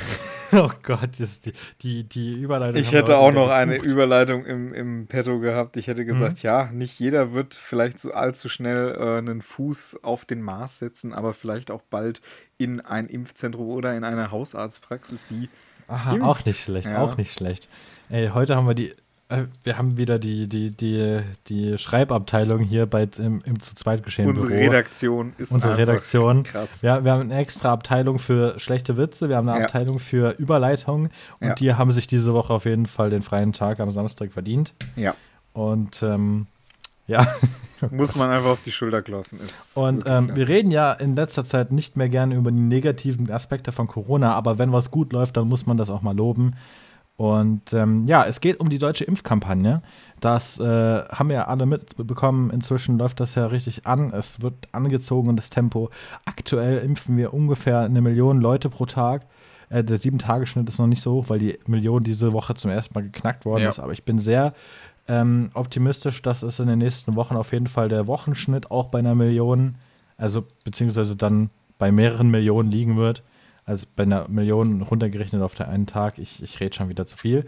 oh 0.64 0.72
Gott, 0.84 1.20
ist 1.20 1.48
die, 1.48 1.54
die, 1.82 2.04
die 2.06 2.34
Überleitung. 2.40 2.78
Ich 2.78 2.94
hätte 2.94 3.18
auch 3.18 3.34
noch 3.34 3.50
eine 3.50 3.76
Überleitung 3.76 4.46
im, 4.46 4.74
im 4.74 5.08
Petto 5.08 5.40
gehabt. 5.40 5.76
Ich 5.76 5.88
hätte 5.88 6.06
gesagt, 6.06 6.36
mhm. 6.36 6.48
ja, 6.48 6.70
nicht 6.72 6.98
jeder 6.98 7.34
wird 7.34 7.56
vielleicht 7.56 8.00
so 8.00 8.14
allzu 8.14 8.48
schnell 8.48 8.96
äh, 8.98 9.18
einen 9.18 9.42
Fuß 9.42 10.00
auf 10.02 10.24
den 10.24 10.42
Mars 10.42 10.80
setzen, 10.80 11.12
aber 11.12 11.34
vielleicht 11.34 11.72
auch 11.72 11.82
bald 11.82 12.22
in 12.58 12.80
ein 12.80 13.08
Impfzentrum 13.08 13.68
oder 13.68 13.98
in 13.98 14.06
eine 14.06 14.32
Hausarztpraxis, 14.32 15.28
die 15.28 15.50
Aha, 15.90 16.14
Impft. 16.14 16.26
auch 16.26 16.46
nicht 16.46 16.62
schlecht, 16.62 16.90
ja. 16.90 17.02
auch 17.02 17.18
nicht 17.18 17.34
schlecht. 17.34 17.68
Ey, 18.10 18.30
heute 18.34 18.56
haben 18.56 18.68
wir 18.68 18.76
die, 18.76 18.94
äh, 19.30 19.44
wir 19.64 19.78
haben 19.78 19.98
wieder 19.98 20.20
die, 20.20 20.48
die, 20.48 20.72
die, 20.72 21.22
die 21.48 21.78
Schreibabteilung 21.78 22.62
hier 22.62 22.86
bei, 22.86 23.08
im, 23.18 23.42
im 23.44 23.60
zu 23.60 23.76
zweit 23.76 24.04
geschehen. 24.04 24.28
Unsere 24.28 24.48
Büro. 24.48 24.62
Redaktion 24.62 25.34
ist 25.38 25.52
Unsere 25.52 25.78
Redaktion. 25.78 26.44
Krass. 26.44 26.82
Ja, 26.82 27.04
wir 27.04 27.12
haben 27.12 27.22
eine 27.22 27.38
extra 27.38 27.72
Abteilung 27.72 28.20
für 28.20 28.60
schlechte 28.60 28.98
Witze, 28.98 29.30
wir 29.30 29.38
haben 29.38 29.50
eine 29.50 29.60
ja. 29.60 29.66
Abteilung 29.66 30.00
für 30.00 30.32
Überleitung 30.38 31.10
und 31.40 31.48
ja. 31.48 31.56
die 31.56 31.74
haben 31.74 31.92
sich 31.92 32.08
diese 32.08 32.34
Woche 32.34 32.54
auf 32.54 32.66
jeden 32.66 32.86
Fall 32.86 33.10
den 33.10 33.22
freien 33.24 33.54
Tag 33.54 33.80
am 33.80 33.92
Samstag 33.92 34.32
verdient. 34.32 34.74
Ja. 34.96 35.16
Und 35.54 36.04
ähm, 36.04 36.48
ja. 37.10 37.28
Muss 37.92 38.16
man 38.16 38.30
einfach 38.30 38.50
auf 38.50 38.62
die 38.62 38.72
Schulter 38.72 39.02
klopfen. 39.02 39.40
Ist 39.40 39.78
und 39.78 40.04
ähm, 40.06 40.36
wir 40.36 40.48
reden 40.48 40.70
ja 40.70 40.92
in 40.92 41.16
letzter 41.16 41.46
Zeit 41.46 41.72
nicht 41.72 41.96
mehr 41.96 42.10
gerne 42.10 42.36
über 42.36 42.52
die 42.52 42.58
negativen 42.58 43.32
Aspekte 43.32 43.72
von 43.72 43.88
Corona, 43.88 44.34
aber 44.36 44.58
wenn 44.58 44.74
was 44.74 44.92
gut 44.92 45.14
läuft, 45.14 45.38
dann 45.38 45.48
muss 45.48 45.66
man 45.66 45.78
das 45.78 45.90
auch 45.90 46.02
mal 46.02 46.16
loben. 46.16 46.56
Und 47.16 47.74
ähm, 47.74 48.06
ja, 48.08 48.24
es 48.24 48.40
geht 48.40 48.62
um 48.62 48.70
die 48.70 48.78
deutsche 48.78 49.04
Impfkampagne. 49.04 49.82
Das 50.22 50.58
äh, 50.60 50.64
haben 50.64 51.32
ja 51.32 51.48
alle 51.48 51.66
mitbekommen. 51.66 52.50
Inzwischen 52.50 52.98
läuft 52.98 53.20
das 53.20 53.36
ja 53.36 53.48
richtig 53.48 53.86
an. 53.86 54.14
Es 54.14 54.42
wird 54.42 54.54
angezogen 54.72 55.28
und 55.28 55.36
das 55.36 55.50
Tempo. 55.50 55.90
Aktuell 56.24 56.78
impfen 56.78 57.18
wir 57.18 57.34
ungefähr 57.34 57.80
eine 57.80 58.02
Million 58.02 58.40
Leute 58.40 58.70
pro 58.70 58.86
Tag. 58.86 59.26
Äh, 59.70 59.84
der 59.84 59.98
Sieben-Tage-Schnitt 59.98 60.70
ist 60.70 60.80
noch 60.80 60.88
nicht 60.88 61.02
so 61.02 61.14
hoch, 61.16 61.26
weil 61.28 61.40
die 61.40 61.60
Million 61.68 62.06
diese 62.06 62.32
Woche 62.32 62.54
zum 62.54 62.72
ersten 62.72 62.94
Mal 62.94 63.04
geknackt 63.04 63.44
worden 63.44 63.64
ja. 63.64 63.70
ist. 63.70 63.80
Aber 63.80 63.92
ich 63.92 64.04
bin 64.04 64.20
sehr 64.20 64.54
ähm, 65.10 65.50
optimistisch, 65.56 66.22
dass 66.22 66.44
es 66.44 66.60
in 66.60 66.68
den 66.68 66.80
nächsten 66.80 67.16
Wochen 67.16 67.36
auf 67.36 67.52
jeden 67.52 67.68
Fall 67.68 67.90
der 67.90 68.08
Wochenschnitt 68.08 68.72
auch 68.72 68.88
bei 68.88 69.00
einer 69.00 69.16
Million, 69.16 69.76
also 70.18 70.46
beziehungsweise 70.64 71.18
dann 71.18 71.50
bei 71.80 71.92
mehreren 71.92 72.30
Millionen 72.30 72.70
liegen 72.70 72.96
wird. 72.96 73.24
Also 73.66 73.88
bei 73.96 74.04
einer 74.04 74.28
Million 74.30 74.82
runtergerechnet 74.82 75.42
auf 75.42 75.56
den 75.56 75.66
einen 75.66 75.88
Tag. 75.88 76.20
Ich, 76.20 76.42
ich 76.44 76.60
rede 76.60 76.76
schon 76.76 76.90
wieder 76.90 77.06
zu 77.06 77.18
viel. 77.18 77.46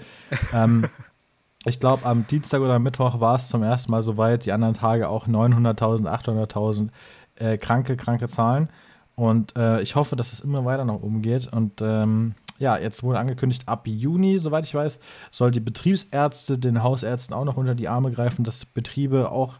ähm, 0.54 0.89
ich 1.65 1.80
glaube, 1.80 2.06
am 2.06 2.26
Dienstag 2.28 2.62
oder 2.62 2.80
Mittwoch 2.80 3.19
war 3.19 3.36
es 3.36 3.47
zum 3.47 3.63
ersten 3.63 3.91
Mal 3.91 4.02
soweit. 4.02 4.45
Die 4.45 4.52
anderen 4.52 4.74
Tage 4.74 5.08
auch 5.10 5.28
900.000, 5.28 6.08
800.000 6.08 6.89
äh, 7.36 7.58
kranke, 7.58 7.95
kranke 7.95 8.28
Zahlen. 8.28 8.69
Und 9.15 9.56
äh, 9.56 9.82
ich 9.82 9.95
hoffe, 9.95 10.15
dass 10.15 10.34
es 10.34 10.41
immer 10.41 10.65
weiter 10.65 10.86
nach 10.86 10.95
oben 10.95 11.21
geht. 11.21 11.52
Und 11.52 11.82
ähm, 11.82 12.34
ja, 12.62 12.78
jetzt 12.78 13.02
wurde 13.02 13.19
angekündigt, 13.19 13.63
ab 13.67 13.88
Juni, 13.88 14.38
soweit 14.38 14.65
ich 14.65 14.76
weiß, 14.76 15.00
soll 15.32 15.50
die 15.50 15.60
Betriebsärzte 15.60 16.60
den 16.60 16.84
Hausärzten 16.84 17.36
auch 17.36 17.43
noch 17.43 17.58
unter 17.58 17.74
die 17.74 17.88
Arme 17.88 18.12
greifen, 18.12 18.43
dass 18.43 18.65
Betriebe 18.65 19.32
auch 19.32 19.56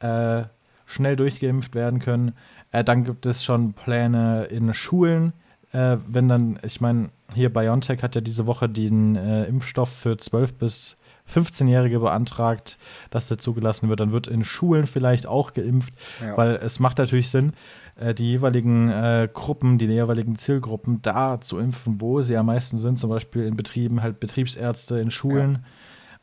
äh, 0.00 0.42
schnell 0.84 1.16
durchgeimpft 1.16 1.74
werden 1.74 2.00
können. 2.00 2.34
Äh, 2.70 2.84
dann 2.84 3.04
gibt 3.04 3.24
es 3.24 3.42
schon 3.42 3.72
Pläne 3.72 4.44
in 4.44 4.74
Schulen, 4.74 5.32
äh, 5.72 5.96
wenn 6.06 6.28
dann, 6.28 6.58
ich 6.62 6.82
meine, 6.82 7.08
hier 7.34 7.50
BioNTech 7.50 8.02
hat 8.02 8.14
ja 8.14 8.20
diese 8.20 8.46
Woche 8.46 8.68
den 8.68 9.16
äh, 9.16 9.44
Impfstoff 9.44 9.88
für 9.88 10.12
12- 10.12 10.52
bis 10.58 10.96
15-Jährige 11.32 12.00
beantragt, 12.00 12.76
dass 13.10 13.28
der 13.28 13.38
zugelassen 13.38 13.88
wird. 13.88 14.00
Dann 14.00 14.12
wird 14.12 14.26
in 14.26 14.44
Schulen 14.44 14.86
vielleicht 14.86 15.26
auch 15.26 15.54
geimpft, 15.54 15.94
ja. 16.20 16.36
weil 16.36 16.50
es 16.56 16.80
macht 16.80 16.98
natürlich 16.98 17.30
Sinn, 17.30 17.54
äh, 17.96 18.14
die 18.14 18.32
jeweiligen 18.32 18.90
äh, 18.90 19.28
Gruppen, 19.32 19.78
die 19.78 19.86
jeweiligen 19.86 20.36
Zielgruppen 20.36 21.00
da 21.02 21.40
zu 21.40 21.58
impfen, 21.58 22.00
wo 22.00 22.22
sie 22.22 22.36
am 22.36 22.46
meisten 22.46 22.78
sind, 22.78 22.98
zum 22.98 23.10
Beispiel 23.10 23.44
in 23.44 23.56
Betrieben, 23.56 24.02
halt 24.02 24.20
Betriebsärzte, 24.20 24.98
in 24.98 25.10
Schulen 25.10 25.52
ja. 25.52 25.60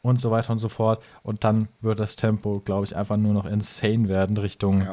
und 0.02 0.20
so 0.20 0.32
weiter 0.32 0.52
und 0.52 0.60
so 0.60 0.70
fort. 0.70 1.04
Und 1.24 1.44
dann 1.44 1.68
wird 1.82 2.00
das 2.00 2.16
Tempo, 2.16 2.62
glaube 2.64 2.86
ich, 2.86 2.96
einfach 2.96 3.18
nur 3.18 3.34
noch 3.34 3.46
insane 3.46 4.10
werden 4.10 4.38
Richtung 4.38 4.86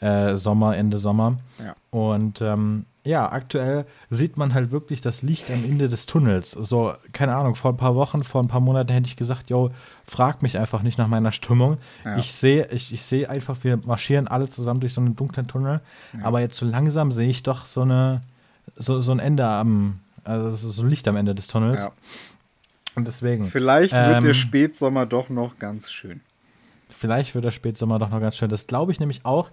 ja. 0.00 0.30
äh, 0.30 0.36
Sommer, 0.36 0.76
Ende 0.76 0.98
Sommer. 0.98 1.36
Ja. 1.58 1.74
Und 1.90 2.40
ähm, 2.40 2.86
ja, 3.04 3.30
aktuell 3.32 3.84
sieht 4.10 4.36
man 4.36 4.54
halt 4.54 4.70
wirklich 4.70 5.00
das 5.00 5.22
Licht 5.22 5.50
am 5.50 5.64
Ende 5.64 5.88
des 5.88 6.06
Tunnels. 6.06 6.52
So, 6.52 6.94
keine 7.12 7.34
Ahnung, 7.34 7.56
vor 7.56 7.72
ein 7.72 7.76
paar 7.76 7.96
Wochen, 7.96 8.22
vor 8.22 8.40
ein 8.40 8.48
paar 8.48 8.60
Monaten 8.60 8.92
hätte 8.92 9.08
ich 9.08 9.16
gesagt, 9.16 9.50
yo, 9.50 9.70
frag 10.06 10.42
mich 10.42 10.56
einfach 10.56 10.82
nicht 10.82 10.98
nach 10.98 11.08
meiner 11.08 11.32
Stimmung. 11.32 11.78
Ja. 12.04 12.16
Ich 12.16 12.32
sehe 12.32 12.68
ich, 12.70 12.92
ich 12.92 13.02
seh 13.02 13.26
einfach, 13.26 13.56
wir 13.62 13.78
marschieren 13.78 14.28
alle 14.28 14.48
zusammen 14.48 14.80
durch 14.80 14.92
so 14.92 15.00
einen 15.00 15.16
dunklen 15.16 15.48
Tunnel. 15.48 15.80
Ja. 16.12 16.24
Aber 16.24 16.40
jetzt 16.40 16.56
so 16.56 16.64
langsam 16.64 17.10
sehe 17.10 17.28
ich 17.28 17.42
doch 17.42 17.66
so 17.66 17.82
eine, 17.82 18.20
so, 18.76 19.00
so 19.00 19.10
ein 19.10 19.18
Ende 19.18 19.46
am, 19.46 19.98
also 20.22 20.50
so 20.50 20.82
ein 20.82 20.88
Licht 20.88 21.08
am 21.08 21.16
Ende 21.16 21.34
des 21.34 21.48
Tunnels. 21.48 21.82
Ja. 21.82 21.92
Und 22.94 23.06
deswegen. 23.06 23.46
Vielleicht 23.46 23.94
wird 23.94 24.18
ähm, 24.18 24.24
der 24.24 24.34
Spätsommer 24.34 25.06
doch 25.06 25.28
noch 25.28 25.58
ganz 25.58 25.90
schön. 25.90 26.20
Vielleicht 27.02 27.34
wird 27.34 27.44
der 27.44 27.50
Spätsommer 27.50 27.98
doch 27.98 28.10
noch 28.10 28.20
ganz 28.20 28.36
schön. 28.36 28.48
Das 28.48 28.68
glaube 28.68 28.92
ich 28.92 29.00
nämlich 29.00 29.24
auch. 29.24 29.50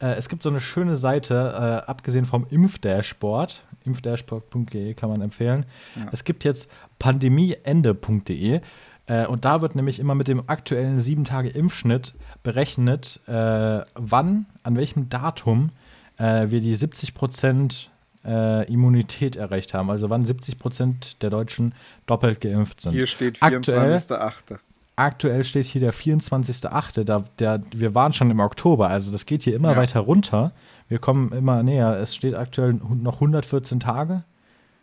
Äh, 0.00 0.08
es 0.16 0.28
gibt 0.28 0.42
so 0.42 0.50
eine 0.50 0.60
schöne 0.60 0.96
Seite, 0.96 1.82
äh, 1.86 1.90
abgesehen 1.90 2.26
vom 2.26 2.46
Impfdashboard, 2.50 3.64
impfdashboard.de 3.86 4.92
kann 4.92 5.08
man 5.08 5.22
empfehlen. 5.22 5.64
Ja. 5.96 6.08
Es 6.12 6.24
gibt 6.24 6.44
jetzt 6.44 6.70
pandemieende.de 6.98 8.60
äh, 9.06 9.26
und 9.26 9.46
da 9.46 9.62
wird 9.62 9.76
nämlich 9.76 9.98
immer 9.98 10.14
mit 10.14 10.28
dem 10.28 10.42
aktuellen 10.46 11.00
7-Tage-Impfschnitt 11.00 12.12
berechnet, 12.42 13.18
äh, 13.26 13.80
wann, 13.94 14.44
an 14.62 14.76
welchem 14.76 15.08
Datum 15.08 15.70
äh, 16.18 16.50
wir 16.50 16.60
die 16.60 16.74
70 16.74 17.14
Prozent 17.14 17.90
äh, 18.26 18.70
Immunität 18.70 19.36
erreicht 19.36 19.72
haben. 19.72 19.90
Also 19.90 20.10
wann 20.10 20.26
70 20.26 20.58
Prozent 20.58 21.22
der 21.22 21.30
Deutschen 21.30 21.72
doppelt 22.04 22.42
geimpft 22.42 22.82
sind. 22.82 22.92
Hier 22.92 23.06
steht 23.06 23.38
24.8. 23.38 24.58
Aktuell 25.00 25.44
steht 25.44 25.64
hier 25.64 25.80
der 25.80 25.94
24.8. 25.94 27.04
Da, 27.04 27.24
der, 27.38 27.62
wir 27.74 27.94
waren 27.94 28.12
schon 28.12 28.30
im 28.30 28.38
Oktober, 28.38 28.88
also 28.88 29.10
das 29.10 29.24
geht 29.24 29.42
hier 29.42 29.56
immer 29.56 29.70
ja. 29.70 29.76
weiter 29.78 30.00
runter. 30.00 30.52
Wir 30.88 30.98
kommen 30.98 31.32
immer 31.32 31.62
näher. 31.62 31.96
Es 31.98 32.14
steht 32.14 32.34
aktuell 32.34 32.74
noch 32.74 33.14
114 33.14 33.80
Tage. 33.80 34.24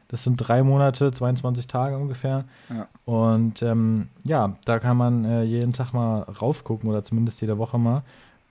Das 0.08 0.24
sind 0.24 0.38
drei 0.38 0.64
Monate, 0.64 1.12
22 1.12 1.68
Tage 1.68 1.98
ungefähr. 1.98 2.46
Ja. 2.70 2.88
Und 3.06 3.62
ähm, 3.62 4.08
ja, 4.24 4.56
da 4.66 4.80
kann 4.80 4.98
man 4.98 5.24
äh, 5.24 5.44
jeden 5.44 5.74
Tag 5.74 5.94
mal 5.94 6.22
raufgucken 6.22 6.90
oder 6.90 7.04
zumindest 7.04 7.40
jede 7.42 7.60
Woche 7.60 7.78
mal. 7.78 8.02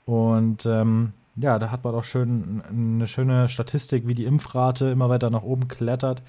Und 0.05 0.67
ähm, 0.67 1.15
ja, 1.35 1.59
da 1.59 1.73
hat 1.73 1.83
man 1.83 1.95
doch 1.95 2.05
schön 2.05 2.63
eine 2.69 3.09
schöne 3.09 3.49
Statistik, 3.49 4.07
wie 4.07 4.15
die 4.15 4.25
Impfrate 4.25 4.91
immer 4.91 5.09
weiter 5.09 5.31
nach 5.31 5.43
oben 5.43 5.67
klettert. 5.67 6.23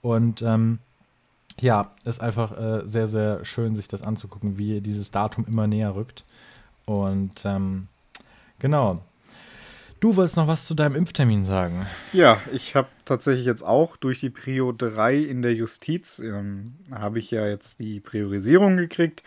Und 0.00 0.42
ähm, 0.42 0.80
ja, 1.60 1.94
ist 2.04 2.20
einfach 2.20 2.58
äh, 2.58 2.82
sehr, 2.86 3.06
sehr 3.06 3.44
schön, 3.44 3.74
sich 3.74 3.88
das 3.88 4.02
anzugucken, 4.02 4.58
wie 4.58 4.80
dieses 4.80 5.10
Datum 5.10 5.44
immer 5.46 5.66
näher 5.66 5.94
rückt. 5.94 6.24
Und 6.84 7.44
ähm, 7.44 7.88
genau. 8.58 9.02
Du 10.00 10.16
wolltest 10.16 10.36
noch 10.36 10.48
was 10.48 10.66
zu 10.66 10.74
deinem 10.74 10.96
Impftermin 10.96 11.44
sagen. 11.44 11.86
Ja, 12.12 12.40
ich 12.52 12.74
habe 12.74 12.88
tatsächlich 13.04 13.46
jetzt 13.46 13.62
auch 13.62 13.96
durch 13.96 14.18
die 14.18 14.30
Prio 14.30 14.72
3 14.72 15.16
in 15.16 15.42
der 15.42 15.54
Justiz, 15.54 16.18
ähm, 16.18 16.74
habe 16.90 17.20
ich 17.20 17.30
ja 17.30 17.46
jetzt 17.46 17.78
die 17.78 18.00
Priorisierung 18.00 18.76
gekriegt. 18.76 19.22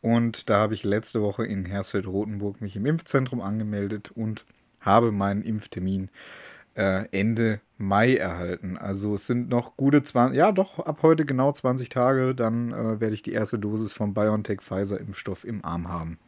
Und 0.00 0.48
da 0.48 0.58
habe 0.58 0.74
ich 0.74 0.84
letzte 0.84 1.22
Woche 1.22 1.44
in 1.44 1.64
Hersfeld-Rotenburg 1.64 2.60
mich 2.60 2.76
im 2.76 2.86
Impfzentrum 2.86 3.40
angemeldet 3.40 4.12
und 4.14 4.44
habe 4.80 5.10
meinen 5.10 5.42
Impftermin 5.42 6.04
äh, 6.04 6.41
Ende 6.74 7.60
Mai 7.78 8.14
erhalten. 8.14 8.78
Also 8.78 9.14
es 9.14 9.26
sind 9.26 9.48
noch 9.48 9.76
gute 9.76 10.02
20, 10.02 10.36
ja 10.36 10.52
doch, 10.52 10.78
ab 10.78 11.00
heute 11.02 11.26
genau 11.26 11.52
20 11.52 11.88
Tage, 11.88 12.34
dann 12.34 12.72
äh, 12.72 13.00
werde 13.00 13.14
ich 13.14 13.22
die 13.22 13.32
erste 13.32 13.58
Dosis 13.58 13.92
vom 13.92 14.14
BioNTech 14.14 14.60
Pfizer 14.60 15.00
Impfstoff 15.00 15.44
im 15.44 15.64
Arm 15.64 15.88
haben. 15.88 16.18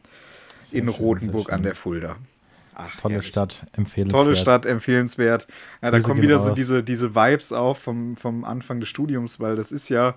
Sehr 0.59 0.81
in 0.81 0.85
schön, 0.87 0.95
Rotenburg 0.95 1.51
an 1.51 1.63
der 1.63 1.73
Fulda. 1.73 2.17
Ach, 2.75 2.99
Tolle 2.99 3.15
herrlich. 3.15 3.29
Stadt, 3.29 3.65
empfehlenswert. 3.77 4.23
Tolle 4.23 4.35
Stadt, 4.35 4.65
empfehlenswert. 4.65 5.47
Ja, 5.81 5.91
da 5.91 5.99
kommen 6.01 6.21
wieder 6.21 6.39
so 6.39 6.53
diese, 6.53 6.83
diese 6.83 7.15
Vibes 7.15 7.53
auf 7.53 7.79
vom, 7.79 8.17
vom 8.17 8.43
Anfang 8.43 8.81
des 8.81 8.89
Studiums, 8.89 9.39
weil 9.39 9.55
das 9.55 9.71
ist 9.71 9.87
ja, 9.87 10.15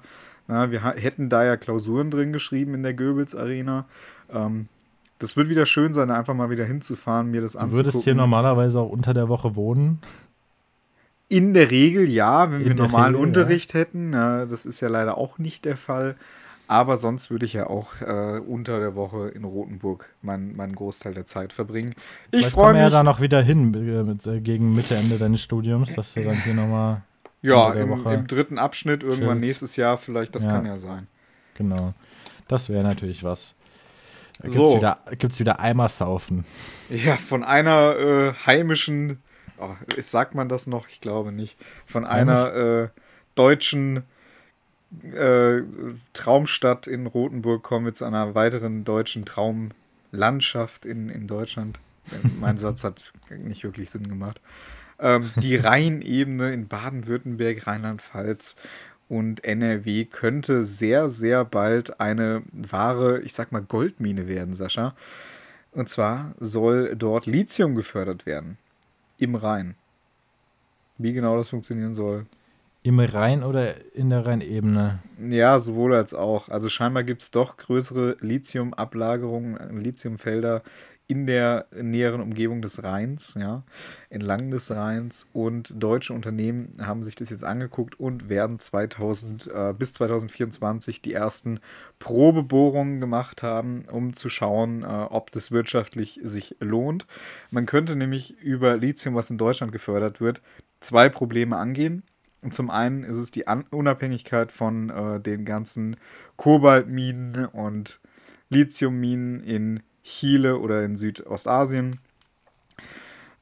na, 0.48 0.72
wir 0.72 0.82
hätten 0.82 1.28
da 1.28 1.44
ja 1.44 1.56
Klausuren 1.56 2.10
drin 2.10 2.32
geschrieben 2.32 2.74
in 2.74 2.82
der 2.82 2.94
Goebbels 2.94 3.36
Arena. 3.36 3.86
Ähm, 4.30 4.68
das 5.18 5.36
wird 5.36 5.48
wieder 5.48 5.66
schön 5.66 5.92
sein, 5.92 6.10
einfach 6.10 6.34
mal 6.34 6.50
wieder 6.50 6.64
hinzufahren, 6.64 7.30
mir 7.30 7.40
das 7.40 7.56
anzugucken. 7.56 7.84
Du 7.84 7.86
würdest 7.86 8.04
hier 8.04 8.14
normalerweise 8.14 8.80
auch 8.80 8.90
unter 8.90 9.14
der 9.14 9.28
Woche 9.28 9.56
wohnen? 9.56 10.00
In 11.28 11.52
der 11.54 11.70
Regel 11.70 12.08
ja, 12.08 12.50
wenn 12.50 12.60
In 12.60 12.68
wir 12.68 12.74
normalen 12.74 13.14
Regel, 13.14 13.28
Unterricht 13.28 13.74
ja. 13.74 13.80
hätten. 13.80 14.12
Ja, 14.12 14.46
das 14.46 14.64
ist 14.64 14.80
ja 14.80 14.88
leider 14.88 15.18
auch 15.18 15.38
nicht 15.38 15.64
der 15.64 15.76
Fall. 15.76 16.16
Aber 16.68 16.98
sonst 16.98 17.30
würde 17.30 17.46
ich 17.46 17.54
ja 17.54 17.66
auch 17.66 17.98
äh, 18.02 18.40
unter 18.40 18.78
der 18.78 18.94
Woche 18.94 19.28
in 19.28 19.44
Rotenburg 19.44 20.10
meinen 20.20 20.54
mein 20.54 20.74
Großteil 20.74 21.14
der 21.14 21.24
Zeit 21.24 21.54
verbringen. 21.54 21.94
Ich 22.30 22.46
freue 22.46 22.74
mich. 22.74 22.82
ja 22.82 22.90
da 22.90 23.02
noch 23.02 23.22
wieder 23.22 23.40
hin 23.40 23.72
äh, 23.74 24.02
mit, 24.02 24.26
äh, 24.26 24.40
gegen 24.40 24.74
Mitte, 24.74 24.94
Ende 24.94 25.16
deines 25.16 25.40
Studiums, 25.40 25.94
dass 25.94 26.14
du 26.14 26.22
dann 26.22 26.42
hier 26.42 26.54
nochmal. 26.54 27.02
Ja, 27.40 27.72
im, 27.72 28.04
im, 28.04 28.26
dritten 28.26 28.58
Abschnitt 28.58 29.02
irgendwann 29.02 29.28
Schönes. 29.28 29.42
nächstes 29.42 29.76
Jahr 29.76 29.96
vielleicht, 29.96 30.34
das 30.34 30.44
ja, 30.44 30.50
kann 30.50 30.66
ja 30.66 30.76
sein. 30.76 31.06
Genau. 31.54 31.94
Das 32.48 32.68
wäre 32.68 32.82
natürlich 32.82 33.24
was. 33.24 33.54
Da 34.38 34.48
so. 34.48 34.54
Gibt's 34.54 34.74
wieder, 34.76 34.98
gibt's 35.18 35.40
wieder 35.40 35.60
Eimersaufen. 35.60 36.44
Ja, 36.88 37.16
von 37.16 37.44
einer 37.44 37.96
äh, 37.96 38.32
heimischen, 38.46 39.22
oh, 39.58 39.74
sagt 39.98 40.34
man 40.34 40.48
das 40.48 40.66
noch? 40.66 40.88
Ich 40.88 41.00
glaube 41.00 41.32
nicht. 41.32 41.56
Von 41.86 42.04
einer 42.04 42.54
äh, 42.54 42.88
deutschen 43.34 44.04
äh, 45.02 45.62
Traumstadt 46.12 46.86
in 46.86 47.06
Rothenburg 47.06 47.62
kommen 47.62 47.86
wir 47.86 47.94
zu 47.94 48.04
einer 48.04 48.34
weiteren 48.34 48.84
deutschen 48.84 49.24
Traumlandschaft 49.24 50.86
in, 50.86 51.08
in 51.08 51.26
Deutschland. 51.26 51.78
mein 52.40 52.56
Satz 52.56 52.84
hat 52.84 53.12
nicht 53.30 53.64
wirklich 53.64 53.90
Sinn 53.90 54.08
gemacht. 54.08 54.40
Ähm, 55.00 55.30
die 55.36 55.56
Rheinebene 55.56 56.52
in 56.52 56.66
Baden-Württemberg, 56.66 57.66
Rheinland-Pfalz 57.66 58.56
und 59.08 59.44
NRW 59.44 60.04
könnte 60.04 60.64
sehr, 60.64 61.08
sehr 61.08 61.44
bald 61.44 62.00
eine 62.00 62.42
wahre, 62.52 63.20
ich 63.22 63.32
sag 63.32 63.52
mal, 63.52 63.62
Goldmine 63.62 64.28
werden, 64.28 64.54
Sascha. 64.54 64.94
Und 65.72 65.88
zwar 65.88 66.34
soll 66.38 66.94
dort 66.96 67.26
Lithium 67.26 67.74
gefördert 67.74 68.26
werden. 68.26 68.58
Im 69.18 69.34
Rhein. 69.34 69.74
Wie 70.98 71.12
genau 71.12 71.36
das 71.36 71.48
funktionieren 71.48 71.94
soll. 71.94 72.26
Im 72.82 73.00
Rhein 73.00 73.42
oder 73.42 73.74
in 73.94 74.10
der 74.10 74.24
Rheinebene? 74.24 75.00
Ja, 75.28 75.58
sowohl 75.58 75.94
als 75.94 76.14
auch. 76.14 76.48
Also 76.48 76.68
scheinbar 76.68 77.02
gibt 77.02 77.22
es 77.22 77.30
doch 77.30 77.56
größere 77.56 78.16
Lithiumablagerungen, 78.20 79.80
Lithiumfelder 79.80 80.62
in 81.08 81.26
der 81.26 81.66
näheren 81.74 82.20
Umgebung 82.20 82.60
des 82.60 82.84
Rheins, 82.84 83.34
ja, 83.40 83.64
entlang 84.10 84.50
des 84.50 84.70
Rheins. 84.70 85.26
Und 85.32 85.72
deutsche 85.82 86.12
Unternehmen 86.12 86.74
haben 86.80 87.02
sich 87.02 87.16
das 87.16 87.30
jetzt 87.30 87.44
angeguckt 87.44 87.98
und 87.98 88.28
werden 88.28 88.58
2000 88.58 89.46
äh, 89.46 89.74
bis 89.76 89.94
2024 89.94 91.00
die 91.00 91.14
ersten 91.14 91.60
Probebohrungen 91.98 93.00
gemacht 93.00 93.42
haben, 93.42 93.86
um 93.90 94.12
zu 94.12 94.28
schauen, 94.28 94.82
äh, 94.82 94.86
ob 94.86 95.30
das 95.30 95.50
wirtschaftlich 95.50 96.20
sich 96.22 96.56
lohnt. 96.60 97.06
Man 97.50 97.64
könnte 97.64 97.96
nämlich 97.96 98.38
über 98.42 98.76
Lithium, 98.76 99.14
was 99.14 99.30
in 99.30 99.38
Deutschland 99.38 99.72
gefördert 99.72 100.20
wird, 100.20 100.42
zwei 100.80 101.08
Probleme 101.08 101.56
angehen. 101.56 102.02
Und 102.42 102.52
zum 102.52 102.68
einen 102.68 103.02
ist 103.02 103.16
es 103.16 103.30
die 103.30 103.48
An 103.48 103.64
Unabhängigkeit 103.70 104.52
von 104.52 104.90
äh, 104.90 105.20
den 105.20 105.46
ganzen 105.46 105.96
Kobaltminen 106.36 107.46
und 107.46 107.98
Lithiumminen 108.50 109.42
in 109.42 109.80
Chile 110.08 110.58
oder 110.58 110.84
in 110.84 110.96
Südostasien. 110.96 112.00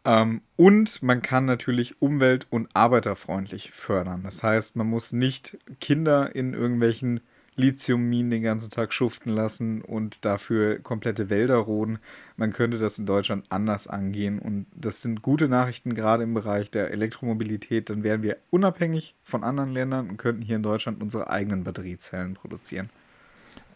Ähm, 0.04 0.42
und 0.56 1.02
man 1.02 1.22
kann 1.22 1.46
natürlich 1.46 2.00
umwelt- 2.02 2.46
und 2.50 2.68
arbeiterfreundlich 2.74 3.70
fördern. 3.70 4.22
Das 4.24 4.42
heißt, 4.42 4.76
man 4.76 4.88
muss 4.88 5.12
nicht 5.12 5.58
Kinder 5.80 6.34
in 6.34 6.54
irgendwelchen 6.54 7.20
Lithiumminen 7.58 8.30
den 8.30 8.42
ganzen 8.42 8.70
Tag 8.70 8.92
schuften 8.92 9.30
lassen 9.30 9.80
und 9.80 10.24
dafür 10.26 10.78
komplette 10.78 11.30
Wälder 11.30 11.56
roden. 11.56 11.98
Man 12.36 12.52
könnte 12.52 12.78
das 12.78 12.98
in 12.98 13.06
Deutschland 13.06 13.46
anders 13.48 13.86
angehen 13.86 14.38
und 14.38 14.66
das 14.74 15.00
sind 15.00 15.22
gute 15.22 15.48
Nachrichten 15.48 15.94
gerade 15.94 16.24
im 16.24 16.34
Bereich 16.34 16.70
der 16.70 16.90
Elektromobilität. 16.90 17.88
Dann 17.88 18.02
wären 18.02 18.22
wir 18.22 18.36
unabhängig 18.50 19.14
von 19.24 19.42
anderen 19.42 19.72
Ländern 19.72 20.10
und 20.10 20.18
könnten 20.18 20.42
hier 20.42 20.56
in 20.56 20.62
Deutschland 20.62 21.00
unsere 21.00 21.30
eigenen 21.30 21.64
Batteriezellen 21.64 22.34
produzieren. 22.34 22.90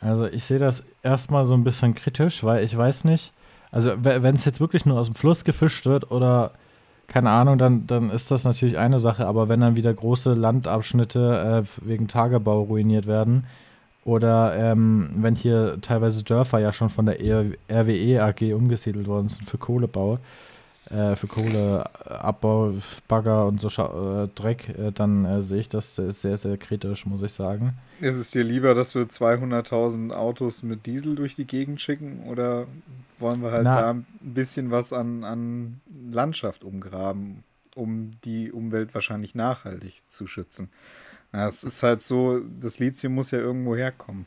Also 0.00 0.26
ich 0.26 0.44
sehe 0.44 0.58
das 0.58 0.82
erstmal 1.02 1.44
so 1.44 1.54
ein 1.54 1.64
bisschen 1.64 1.94
kritisch, 1.94 2.42
weil 2.42 2.64
ich 2.64 2.76
weiß 2.76 3.04
nicht, 3.04 3.32
also 3.70 3.92
wenn 4.02 4.34
es 4.34 4.44
jetzt 4.44 4.60
wirklich 4.60 4.86
nur 4.86 4.98
aus 4.98 5.06
dem 5.06 5.14
Fluss 5.14 5.44
gefischt 5.44 5.86
wird 5.86 6.10
oder 6.10 6.52
keine 7.06 7.30
Ahnung, 7.30 7.58
dann, 7.58 7.86
dann 7.86 8.10
ist 8.10 8.30
das 8.30 8.44
natürlich 8.44 8.78
eine 8.78 8.98
Sache, 8.98 9.26
aber 9.26 9.48
wenn 9.48 9.60
dann 9.60 9.76
wieder 9.76 9.92
große 9.92 10.32
Landabschnitte 10.34 11.64
äh, 11.64 11.86
wegen 11.86 12.06
Tagebau 12.06 12.62
ruiniert 12.62 13.06
werden 13.06 13.44
oder 14.04 14.56
ähm, 14.56 15.10
wenn 15.16 15.34
hier 15.34 15.78
teilweise 15.80 16.22
Dörfer 16.22 16.60
ja 16.60 16.72
schon 16.72 16.88
von 16.88 17.06
der 17.06 17.16
RWE 17.20 18.22
AG 18.22 18.54
umgesiedelt 18.54 19.08
worden 19.08 19.28
sind 19.28 19.50
für 19.50 19.58
Kohlebau, 19.58 20.18
äh, 20.90 21.16
für 21.16 21.26
Kohleabbau, 21.26 22.74
Bagger 23.08 23.46
und 23.46 23.60
so 23.60 23.68
äh, 23.68 24.28
Dreck, 24.34 24.68
äh, 24.70 24.90
dann 24.92 25.24
äh, 25.24 25.42
sehe 25.42 25.60
ich 25.60 25.68
das 25.68 25.94
sehr, 25.94 26.36
sehr 26.36 26.56
kritisch, 26.56 27.06
muss 27.06 27.22
ich 27.22 27.32
sagen. 27.32 27.74
Ist 28.00 28.16
es 28.16 28.30
dir 28.30 28.44
lieber, 28.44 28.74
dass 28.74 28.94
wir 28.94 29.02
200.000 29.02 30.12
Autos 30.12 30.62
mit 30.62 30.86
Diesel 30.86 31.14
durch 31.14 31.36
die 31.36 31.46
Gegend 31.46 31.80
schicken 31.80 32.24
oder 32.28 32.66
wollen 33.18 33.42
wir 33.42 33.52
halt 33.52 33.64
Na, 33.64 33.80
da 33.80 33.90
ein 33.90 34.06
bisschen 34.20 34.70
was 34.70 34.92
an, 34.92 35.24
an 35.24 35.80
Landschaft 36.10 36.64
umgraben, 36.64 37.44
um 37.74 38.10
die 38.24 38.50
Umwelt 38.50 38.94
wahrscheinlich 38.94 39.34
nachhaltig 39.34 40.02
zu 40.08 40.26
schützen? 40.26 40.70
Es 41.32 41.62
ist 41.62 41.82
halt 41.82 42.02
so, 42.02 42.40
das 42.60 42.80
Lithium 42.80 43.14
muss 43.14 43.30
ja 43.30 43.38
irgendwo 43.38 43.76
herkommen. 43.76 44.26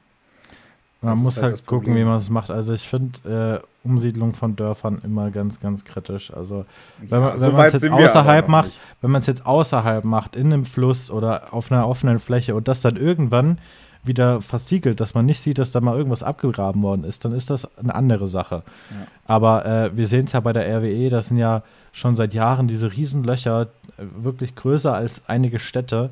Man 1.04 1.14
das 1.14 1.24
muss 1.24 1.38
halt, 1.38 1.52
halt 1.52 1.66
gucken, 1.66 1.96
wie 1.96 2.04
man 2.04 2.16
es 2.16 2.30
macht. 2.30 2.50
Also 2.50 2.74
ich 2.74 2.88
finde 2.88 3.62
äh, 3.62 3.88
Umsiedlung 3.88 4.34
von 4.34 4.56
Dörfern 4.56 5.02
immer 5.04 5.32
ganz, 5.32 5.60
ganz 5.60 5.84
kritisch. 5.84 6.34
Also 6.34 6.66
wenn 7.00 7.22
man 7.22 7.38
ja, 7.38 7.66
es 7.66 7.74
jetzt 7.74 7.90
außerhalb 7.90 8.48
macht, 8.48 8.68
nicht. 8.68 8.82
wenn 9.02 9.12
man 9.12 9.20
es 9.20 9.28
jetzt 9.28 9.46
außerhalb 9.46 10.06
macht, 10.06 10.36
in 10.36 10.54
einem 10.54 10.66
Fluss 10.66 11.12
oder 11.12 11.54
auf 11.54 11.72
einer 11.72 11.88
offenen 11.88 12.20
Fläche 12.20 12.56
und 12.56 12.68
das 12.68 12.82
dann 12.82 12.96
irgendwann 12.96 13.58
wieder 14.04 14.42
versiegelt, 14.42 15.00
dass 15.00 15.14
man 15.14 15.26
nicht 15.26 15.40
sieht, 15.40 15.58
dass 15.58 15.72
da 15.72 15.82
mal 15.82 15.98
irgendwas 15.98 16.24
abgegraben 16.24 16.82
worden 16.84 17.04
ist, 17.04 17.24
dann 17.24 17.32
ist 17.32 17.50
das 17.50 17.78
eine 17.78 17.96
andere 17.96 18.28
Sache. 18.28 18.64
Ja. 18.90 19.08
Aber 19.26 19.66
äh, 19.66 19.96
wir 19.96 20.08
sehen 20.08 20.26
es 20.26 20.34
ja 20.34 20.40
bei 20.42 20.54
der 20.54 20.68
RWE, 20.68 21.10
das 21.10 21.28
sind 21.28 21.38
ja 21.38 21.64
schon 21.92 22.16
seit 22.16 22.34
Jahren 22.34 22.68
diese 22.68 22.92
Riesenlöcher, 22.92 23.64
äh, 23.98 24.04
wirklich 24.18 24.56
größer 24.56 24.94
als 24.94 25.22
einige 25.28 25.60
Städte, 25.60 26.10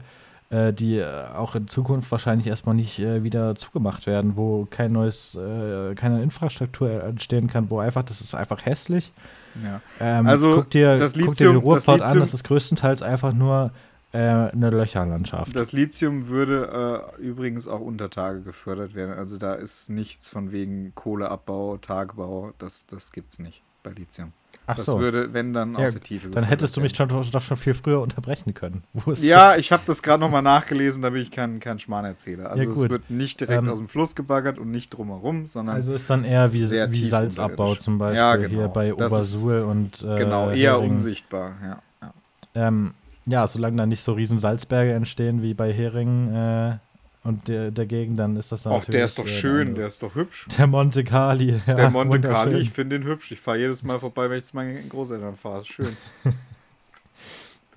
äh, 0.51 0.71
die 0.73 0.97
äh, 0.97 1.05
auch 1.35 1.55
in 1.55 1.67
Zukunft 1.67 2.11
wahrscheinlich 2.11 2.45
erstmal 2.47 2.75
nicht 2.75 2.99
äh, 2.99 3.23
wieder 3.23 3.55
zugemacht 3.55 4.05
werden, 4.05 4.37
wo 4.37 4.67
kein 4.69 4.91
neues, 4.91 5.35
äh, 5.35 5.95
keine 5.95 6.21
Infrastruktur 6.21 6.89
entstehen 7.03 7.47
kann, 7.47 7.69
wo 7.69 7.79
einfach, 7.79 8.03
das 8.03 8.21
ist 8.21 8.35
einfach 8.35 8.65
hässlich. 8.65 9.11
Ja. 9.63 9.81
Ähm, 9.99 10.27
Also, 10.27 10.55
guck 10.55 10.69
dir, 10.69 10.97
das 10.97 11.13
guck 11.13 11.35
dir 11.35 11.47
den 11.47 11.55
Lithium- 11.55 11.73
das 11.73 11.87
Ruhrpott 11.87 12.01
an, 12.01 12.07
Lithium- 12.07 12.19
das 12.19 12.33
ist 12.33 12.43
größtenteils 12.43 13.01
einfach 13.01 13.33
nur 13.33 13.71
äh, 14.13 14.17
eine 14.19 14.69
Löcherlandschaft. 14.71 15.55
Das 15.55 15.71
Lithium 15.71 16.27
würde 16.27 17.13
äh, 17.17 17.21
übrigens 17.21 17.67
auch 17.69 17.79
unter 17.79 18.09
Tage 18.09 18.41
gefördert 18.41 18.93
werden. 18.93 19.13
Also 19.17 19.37
da 19.37 19.53
ist 19.53 19.89
nichts 19.89 20.27
von 20.27 20.51
wegen 20.51 20.93
Kohleabbau, 20.95 21.77
Tagebau. 21.77 22.51
Das, 22.57 22.85
das 22.87 23.13
gibt's 23.13 23.39
nicht 23.39 23.63
bei 23.83 23.91
Lithium. 23.91 24.33
Ach 24.67 24.75
das 24.75 24.85
so, 24.85 24.99
würde, 24.99 25.33
wenn 25.33 25.53
dann 25.53 25.73
Ja, 25.73 25.85
aus 25.87 25.93
der 25.93 26.03
Tiefe 26.03 26.29
dann 26.29 26.43
hättest 26.43 26.77
du 26.77 26.81
mich 26.81 26.95
schon, 26.95 27.09
doch 27.09 27.41
schon 27.41 27.57
viel 27.57 27.73
früher 27.73 27.99
unterbrechen 28.01 28.53
können. 28.53 28.83
Ja, 29.17 29.49
das? 29.49 29.57
ich 29.57 29.71
habe 29.71 29.83
das 29.85 30.01
gerade 30.03 30.21
nochmal 30.21 30.41
nachgelesen, 30.41 31.01
damit 31.01 31.21
ich 31.23 31.31
keinen 31.31 31.59
kein 31.59 31.79
Schmarrn 31.79 32.05
erzähle. 32.05 32.49
Also 32.49 32.71
es 32.71 32.89
wird 32.89 33.09
nicht 33.09 33.39
direkt 33.39 33.63
Ähm, 33.63 33.69
aus 33.69 33.79
dem 33.79 33.87
Fluss 33.87 34.15
gebaggert 34.15 34.59
und 34.59 34.69
nicht 34.71 34.91
drumherum, 34.91 35.47
sondern 35.47 35.75
Also 35.75 35.93
ist 35.93 36.09
dann 36.09 36.23
eher 36.23 36.53
wie, 36.53 36.61
wie 36.61 37.05
Salzabbau 37.07 37.75
zum 37.75 37.97
Beispiel 37.97 38.17
Ja, 38.17 38.35
genau. 38.35 38.49
hier 38.49 38.67
bei 38.67 38.93
Obersuhl 38.93 39.61
und 39.61 40.03
äh, 40.03 40.17
genau 40.17 40.49
eher 40.51 40.73
Hering. 40.73 40.91
unsichtbar. 40.91 41.55
Ja, 41.63 41.81
ja. 42.01 42.13
Ähm, 42.55 42.93
ja, 43.25 43.47
solange 43.47 43.77
da 43.77 43.85
nicht 43.85 44.01
so 44.01 44.13
riesen 44.13 44.39
Salzberge 44.39 44.93
entstehen 44.93 45.41
wie 45.41 45.53
bei 45.53 45.71
Hering 45.73 46.33
äh, 46.33 46.77
und 47.23 47.47
der, 47.47 47.71
dagegen, 47.71 48.17
dann 48.17 48.35
ist 48.35 48.51
das 48.51 48.65
Auch 48.65 48.71
der 48.71 48.79
natürlich, 48.79 49.03
ist 49.03 49.19
doch 49.19 49.27
schön, 49.27 49.75
der 49.75 49.87
ist 49.87 50.01
doch 50.01 50.15
hübsch. 50.15 50.47
Der 50.57 50.65
Monte 50.67 51.03
Carli. 51.03 51.61
Ja, 51.67 51.75
Der 51.75 51.89
Monte. 51.89 52.19
Carli, 52.19 52.57
ich 52.57 52.71
finde 52.71 52.97
den 52.97 53.07
hübsch. 53.07 53.31
Ich 53.31 53.39
fahre 53.39 53.59
jedes 53.59 53.83
Mal 53.83 53.99
vorbei, 53.99 54.29
wenn 54.29 54.39
ich 54.39 54.45
zu 54.45 54.55
meinen 54.55 54.89
Großeltern 54.89 55.35
fahre. 55.35 55.59
Ist 55.61 55.67
schön. 55.67 55.95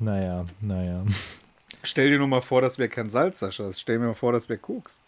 Naja, 0.00 0.44
naja. 0.60 1.04
Stell 1.84 2.10
dir 2.10 2.18
nur 2.18 2.26
mal 2.26 2.40
vor, 2.40 2.60
das 2.60 2.78
wäre 2.78 2.88
kein 2.88 3.08
Salz, 3.10 3.38
Sascha. 3.38 3.72
Stell 3.72 3.98
mir 3.98 4.06
mal 4.06 4.14
vor, 4.14 4.32
das 4.32 4.48
wäre 4.48 4.58
Koks. 4.58 4.98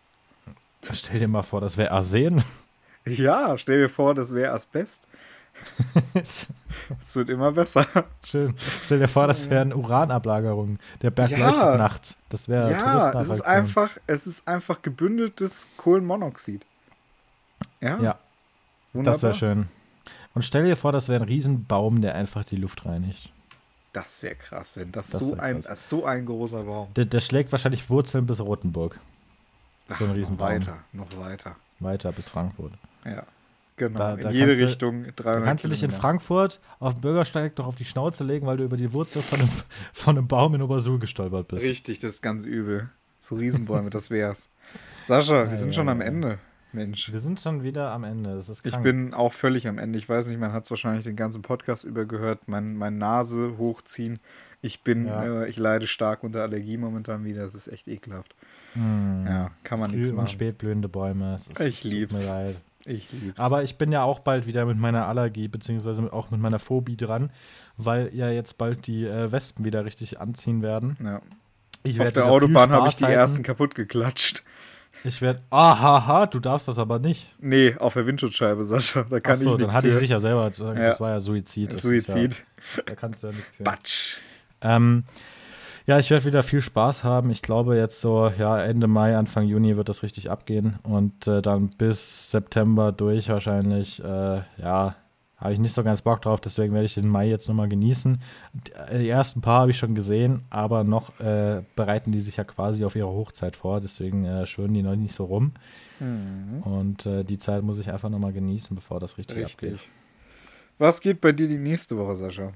Stell 0.92 1.18
dir 1.18 1.28
mal 1.28 1.42
vor, 1.42 1.60
das 1.60 1.76
wäre 1.76 1.90
Arsen. 1.90 2.44
Ja, 3.04 3.58
stell 3.58 3.80
dir 3.82 3.88
vor, 3.88 4.14
das 4.14 4.34
wäre 4.34 4.52
Asbest. 4.52 5.08
Es 7.00 7.16
wird 7.16 7.30
immer 7.30 7.52
besser. 7.52 7.86
Schön. 8.24 8.54
Stell 8.84 8.98
dir 9.00 9.08
vor, 9.08 9.26
das 9.26 9.50
wäre 9.50 9.62
eine 9.62 9.76
Uranablagerung. 9.76 10.78
Der 11.02 11.10
Berg 11.10 11.30
Ja. 11.30 11.38
leuchtet 11.48 11.78
nachts. 11.78 12.16
Das 12.28 12.48
wäre 12.48 12.70
Ja, 12.70 13.20
es 13.20 13.28
ist 13.30 13.40
einfach, 13.42 13.90
es 14.06 14.26
ist 14.26 14.46
einfach 14.46 14.82
gebündeltes 14.82 15.66
Kohlenmonoxid. 15.76 16.64
Ja, 17.80 17.98
Ja, 18.00 18.18
wunderbar. 18.92 19.12
das 19.14 19.22
wäre 19.22 19.34
schön. 19.34 19.68
Und 20.34 20.42
stell 20.42 20.64
dir 20.64 20.76
vor, 20.76 20.92
das 20.92 21.08
wäre 21.08 21.22
ein 21.22 21.28
Riesenbaum, 21.28 22.02
der 22.02 22.14
einfach 22.14 22.44
die 22.44 22.56
Luft 22.56 22.84
reinigt. 22.86 23.30
Das 23.92 24.22
wäre 24.22 24.34
krass, 24.36 24.76
wenn 24.76 24.92
das, 24.92 25.10
Das 25.10 25.22
so, 25.26 25.34
ein, 25.36 25.62
krass. 25.62 25.88
so 25.88 26.04
ein 26.04 26.26
großer 26.26 26.62
Baum. 26.64 26.92
Der, 26.94 27.06
der 27.06 27.20
schlägt 27.20 27.50
wahrscheinlich 27.52 27.88
Wurzeln 27.88 28.26
bis 28.26 28.40
Rotenburg. 28.40 29.00
So 29.88 30.04
ein 30.04 30.10
Ach, 30.10 30.16
Riesenbaum. 30.16 30.48
Noch 30.58 30.66
weiter, 30.66 30.78
noch 30.92 31.16
weiter. 31.18 31.56
Weiter 31.80 32.12
bis 32.12 32.28
Frankfurt. 32.28 32.72
Ja, 33.04 33.22
genau. 33.76 33.98
Da- 33.98 34.14
in 34.14 34.20
da 34.20 34.30
jede 34.30 34.46
kannst 34.46 34.60
du- 34.60 34.64
Richtung 34.66 35.02
300 35.16 35.26
Da 35.26 35.40
kannst 35.44 35.64
du 35.64 35.68
dich 35.68 35.82
in. 35.82 35.90
Frankfurt 35.90 36.60
auf 36.78 36.94
dem 36.94 37.00
Bürgersteig 37.02 37.56
doch 37.56 37.66
auf 37.66 37.76
die 37.76 37.84
Schnauze 37.84 38.24
legen, 38.24 38.46
weil 38.46 38.56
du 38.56 38.64
über 38.64 38.76
die 38.76 38.92
Wurzel 38.92 39.22
von 39.22 39.40
einem, 39.40 39.48
von 39.92 40.16
einem 40.18 40.26
Baum 40.28 40.54
in 40.54 40.62
Obersuhl 40.62 40.98
gestolpert 40.98 41.48
bist. 41.48 41.66
Richtig, 41.66 42.00
das 42.00 42.14
ist 42.14 42.22
ganz 42.22 42.44
übel. 42.44 42.88
So 43.20 43.34
Riesenbäume, 43.36 43.90
das 43.90 44.10
wär's. 44.10 44.50
Sascha, 45.02 45.44
wir 45.44 45.50
Ja, 45.50 45.56
sind 45.56 45.68
ja, 45.68 45.72
schon 45.74 45.88
am 45.88 46.00
ja. 46.00 46.06
Ende. 46.06 46.38
Mensch. 46.72 47.10
Wir 47.10 47.20
sind 47.20 47.40
schon 47.40 47.62
wieder 47.62 47.90
am 47.92 48.04
Ende. 48.04 48.34
Das 48.34 48.48
ist 48.50 48.66
Ich 48.66 48.76
bin 48.76 49.14
auch 49.14 49.32
völlig 49.32 49.66
am 49.66 49.78
Ende. 49.78 49.98
Ich 49.98 50.08
weiß 50.08 50.26
nicht, 50.28 50.38
man 50.38 50.52
hat 50.52 50.64
es 50.64 50.70
wahrscheinlich 50.70 51.04
den 51.04 51.16
ganzen 51.16 51.40
Podcast 51.40 51.84
über 51.84 52.04
gehört. 52.04 52.48
Mein, 52.48 52.76
mein 52.76 52.98
Nase 52.98 53.56
hochziehen. 53.56 54.18
Ich 54.62 54.82
bin, 54.82 55.06
Ja. 55.06 55.42
äh, 55.42 55.48
ich 55.48 55.56
leide 55.56 55.86
stark 55.86 56.22
unter 56.22 56.42
Allergie 56.42 56.76
momentan 56.76 57.24
wieder. 57.24 57.44
Das 57.44 57.54
ist 57.54 57.68
echt 57.68 57.88
ekelhaft. 57.88 58.34
Hm. 58.74 59.24
Ja, 59.26 59.50
kann 59.64 59.80
man 59.80 59.90
nichts 59.92 60.08
Früh- 60.08 60.12
und 60.12 60.16
machen. 60.24 60.28
spätblühende 60.28 60.88
Bäume. 60.88 61.34
Es 61.34 61.46
ist, 61.46 61.60
Ich 61.60 61.76
es 61.76 61.82
tut 61.82 61.90
lieb's. 61.92 62.20
Mir 62.26 62.32
leid. 62.32 62.56
Ich 62.86 63.10
lieb's. 63.12 63.38
Aber 63.40 63.62
ich 63.62 63.76
bin 63.78 63.92
ja 63.92 64.02
auch 64.04 64.20
bald 64.20 64.46
wieder 64.46 64.64
mit 64.64 64.78
meiner 64.78 65.06
Allergie, 65.08 65.48
beziehungsweise 65.48 66.12
auch 66.12 66.30
mit 66.30 66.40
meiner 66.40 66.58
Phobie 66.58 66.96
dran, 66.96 67.30
weil 67.76 68.14
ja 68.14 68.30
jetzt 68.30 68.58
bald 68.58 68.86
die 68.86 69.04
äh, 69.04 69.30
Wespen 69.32 69.64
wieder 69.64 69.84
richtig 69.84 70.20
anziehen 70.20 70.62
werden. 70.62 70.96
ja. 71.02 71.20
Ich 71.82 72.00
Auf 72.00 72.10
der 72.12 72.26
Autobahn 72.26 72.70
habe 72.70 72.88
ich 72.88 72.96
die 72.96 73.04
halten. 73.04 73.18
ersten 73.18 73.42
kaputt 73.44 73.76
geklatscht. 73.76 74.42
Ich 75.04 75.20
werde. 75.20 75.40
Ahaha, 75.50 76.26
du 76.26 76.40
darfst 76.40 76.66
das 76.66 76.80
aber 76.80 76.98
nicht. 76.98 77.32
Nee, 77.38 77.76
auf 77.78 77.92
der 77.94 78.06
Windschutzscheibe, 78.06 78.64
Sascha. 78.64 79.04
Da 79.08 79.20
kann 79.20 79.34
Achso, 79.34 79.50
ich 79.52 79.56
dann 79.60 79.72
hatte 79.72 79.88
ich 79.90 79.94
sicher 79.94 80.18
selber 80.18 80.50
sagen, 80.52 80.80
Ja. 80.80 80.86
das 80.86 81.00
war 81.00 81.10
ja 81.10 81.20
Suizid. 81.20 81.70
Suizid. 81.78 82.44
Ja, 82.76 82.82
da 82.86 82.94
kannst 82.96 83.22
du 83.22 83.28
ja 83.28 83.32
nichts 83.34 83.58
für. 83.58 83.62
Batsch. 83.62 84.16
Ähm, 84.62 85.04
ja, 85.86 86.00
ich 86.00 86.10
werde 86.10 86.24
wieder 86.24 86.42
viel 86.42 86.60
Spaß 86.60 87.04
haben. 87.04 87.30
Ich 87.30 87.42
glaube, 87.42 87.76
jetzt 87.76 88.00
so, 88.00 88.30
ja, 88.38 88.58
Ende 88.58 88.88
Mai, 88.88 89.16
Anfang 89.16 89.46
Juni 89.46 89.76
wird 89.76 89.88
das 89.88 90.02
richtig 90.02 90.30
abgehen. 90.30 90.78
Und 90.82 91.28
äh, 91.28 91.40
dann 91.40 91.68
bis 91.70 92.30
September 92.30 92.90
durch 92.90 93.28
wahrscheinlich, 93.28 94.02
äh, 94.02 94.40
ja, 94.58 94.96
habe 95.36 95.52
ich 95.52 95.60
nicht 95.60 95.74
so 95.74 95.84
ganz 95.84 96.02
Bock 96.02 96.22
drauf. 96.22 96.40
Deswegen 96.40 96.72
werde 96.74 96.86
ich 96.86 96.94
den 96.94 97.06
Mai 97.06 97.28
jetzt 97.28 97.46
nochmal 97.46 97.68
genießen. 97.68 98.20
Die, 98.52 98.72
äh, 98.72 98.98
die 98.98 99.08
ersten 99.08 99.42
paar 99.42 99.60
habe 99.60 99.70
ich 99.70 99.78
schon 99.78 99.94
gesehen, 99.94 100.42
aber 100.50 100.82
noch 100.82 101.20
äh, 101.20 101.62
bereiten 101.76 102.10
die 102.10 102.20
sich 102.20 102.36
ja 102.36 102.44
quasi 102.44 102.84
auf 102.84 102.96
ihre 102.96 103.08
Hochzeit 103.08 103.54
vor. 103.54 103.80
Deswegen 103.80 104.24
äh, 104.24 104.44
schwören 104.44 104.74
die 104.74 104.82
noch 104.82 104.96
nicht 104.96 105.14
so 105.14 105.26
rum. 105.26 105.52
Mhm. 106.00 106.62
Und 106.64 107.06
äh, 107.06 107.22
die 107.22 107.38
Zeit 107.38 107.62
muss 107.62 107.78
ich 107.78 107.92
einfach 107.92 108.08
nochmal 108.08 108.32
genießen, 108.32 108.74
bevor 108.74 108.98
das 108.98 109.18
richtig, 109.18 109.44
abgeht. 109.44 109.74
Richtig. 109.74 109.88
Was 110.78 111.00
geht 111.00 111.20
bei 111.20 111.30
dir 111.30 111.46
die 111.46 111.58
nächste 111.58 111.96
Woche, 111.96 112.16
Sascha? 112.16 112.52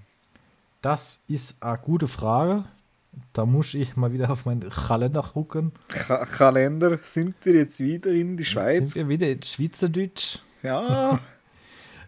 Das 0.82 1.22
ist 1.28 1.62
eine 1.62 1.78
gute 1.78 2.08
Frage. 2.08 2.64
Da 3.32 3.44
muss 3.46 3.74
ich 3.74 3.96
mal 3.96 4.12
wieder 4.12 4.30
auf 4.30 4.44
meinen 4.44 4.68
Kalender 4.68 5.22
gucken. 5.22 5.72
Ka 5.88 6.24
Kalender, 6.26 6.98
sind 7.02 7.34
wir 7.44 7.54
jetzt 7.54 7.80
wieder 7.80 8.10
in 8.10 8.36
die 8.36 8.44
Schweiz? 8.44 8.76
Sind 8.78 8.94
wir 8.94 9.08
wieder 9.08 9.28
in 9.28 9.42
Schweizerdeutsch? 9.42 10.38
Ja. 10.62 11.18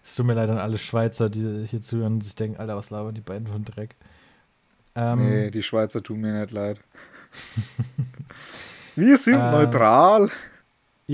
Es 0.04 0.16
tut 0.16 0.26
mir 0.26 0.34
leid 0.34 0.50
an 0.50 0.58
alle 0.58 0.78
Schweizer, 0.78 1.30
die 1.30 1.64
hier 1.64 1.80
zuhören 1.80 2.14
und 2.14 2.24
sich 2.24 2.34
denken, 2.34 2.58
Alter, 2.58 2.74
was 2.76 2.90
labern 2.90 3.14
die 3.14 3.20
beiden 3.20 3.46
von 3.46 3.64
Dreck. 3.64 3.94
Ähm, 4.96 5.28
nee, 5.28 5.50
die 5.52 5.62
Schweizer 5.62 6.02
tun 6.02 6.20
mir 6.20 6.40
nicht 6.40 6.50
leid. 6.50 6.80
wir 8.96 9.16
sind 9.16 9.34
Ähm, 9.34 9.50
neutral. 9.52 10.28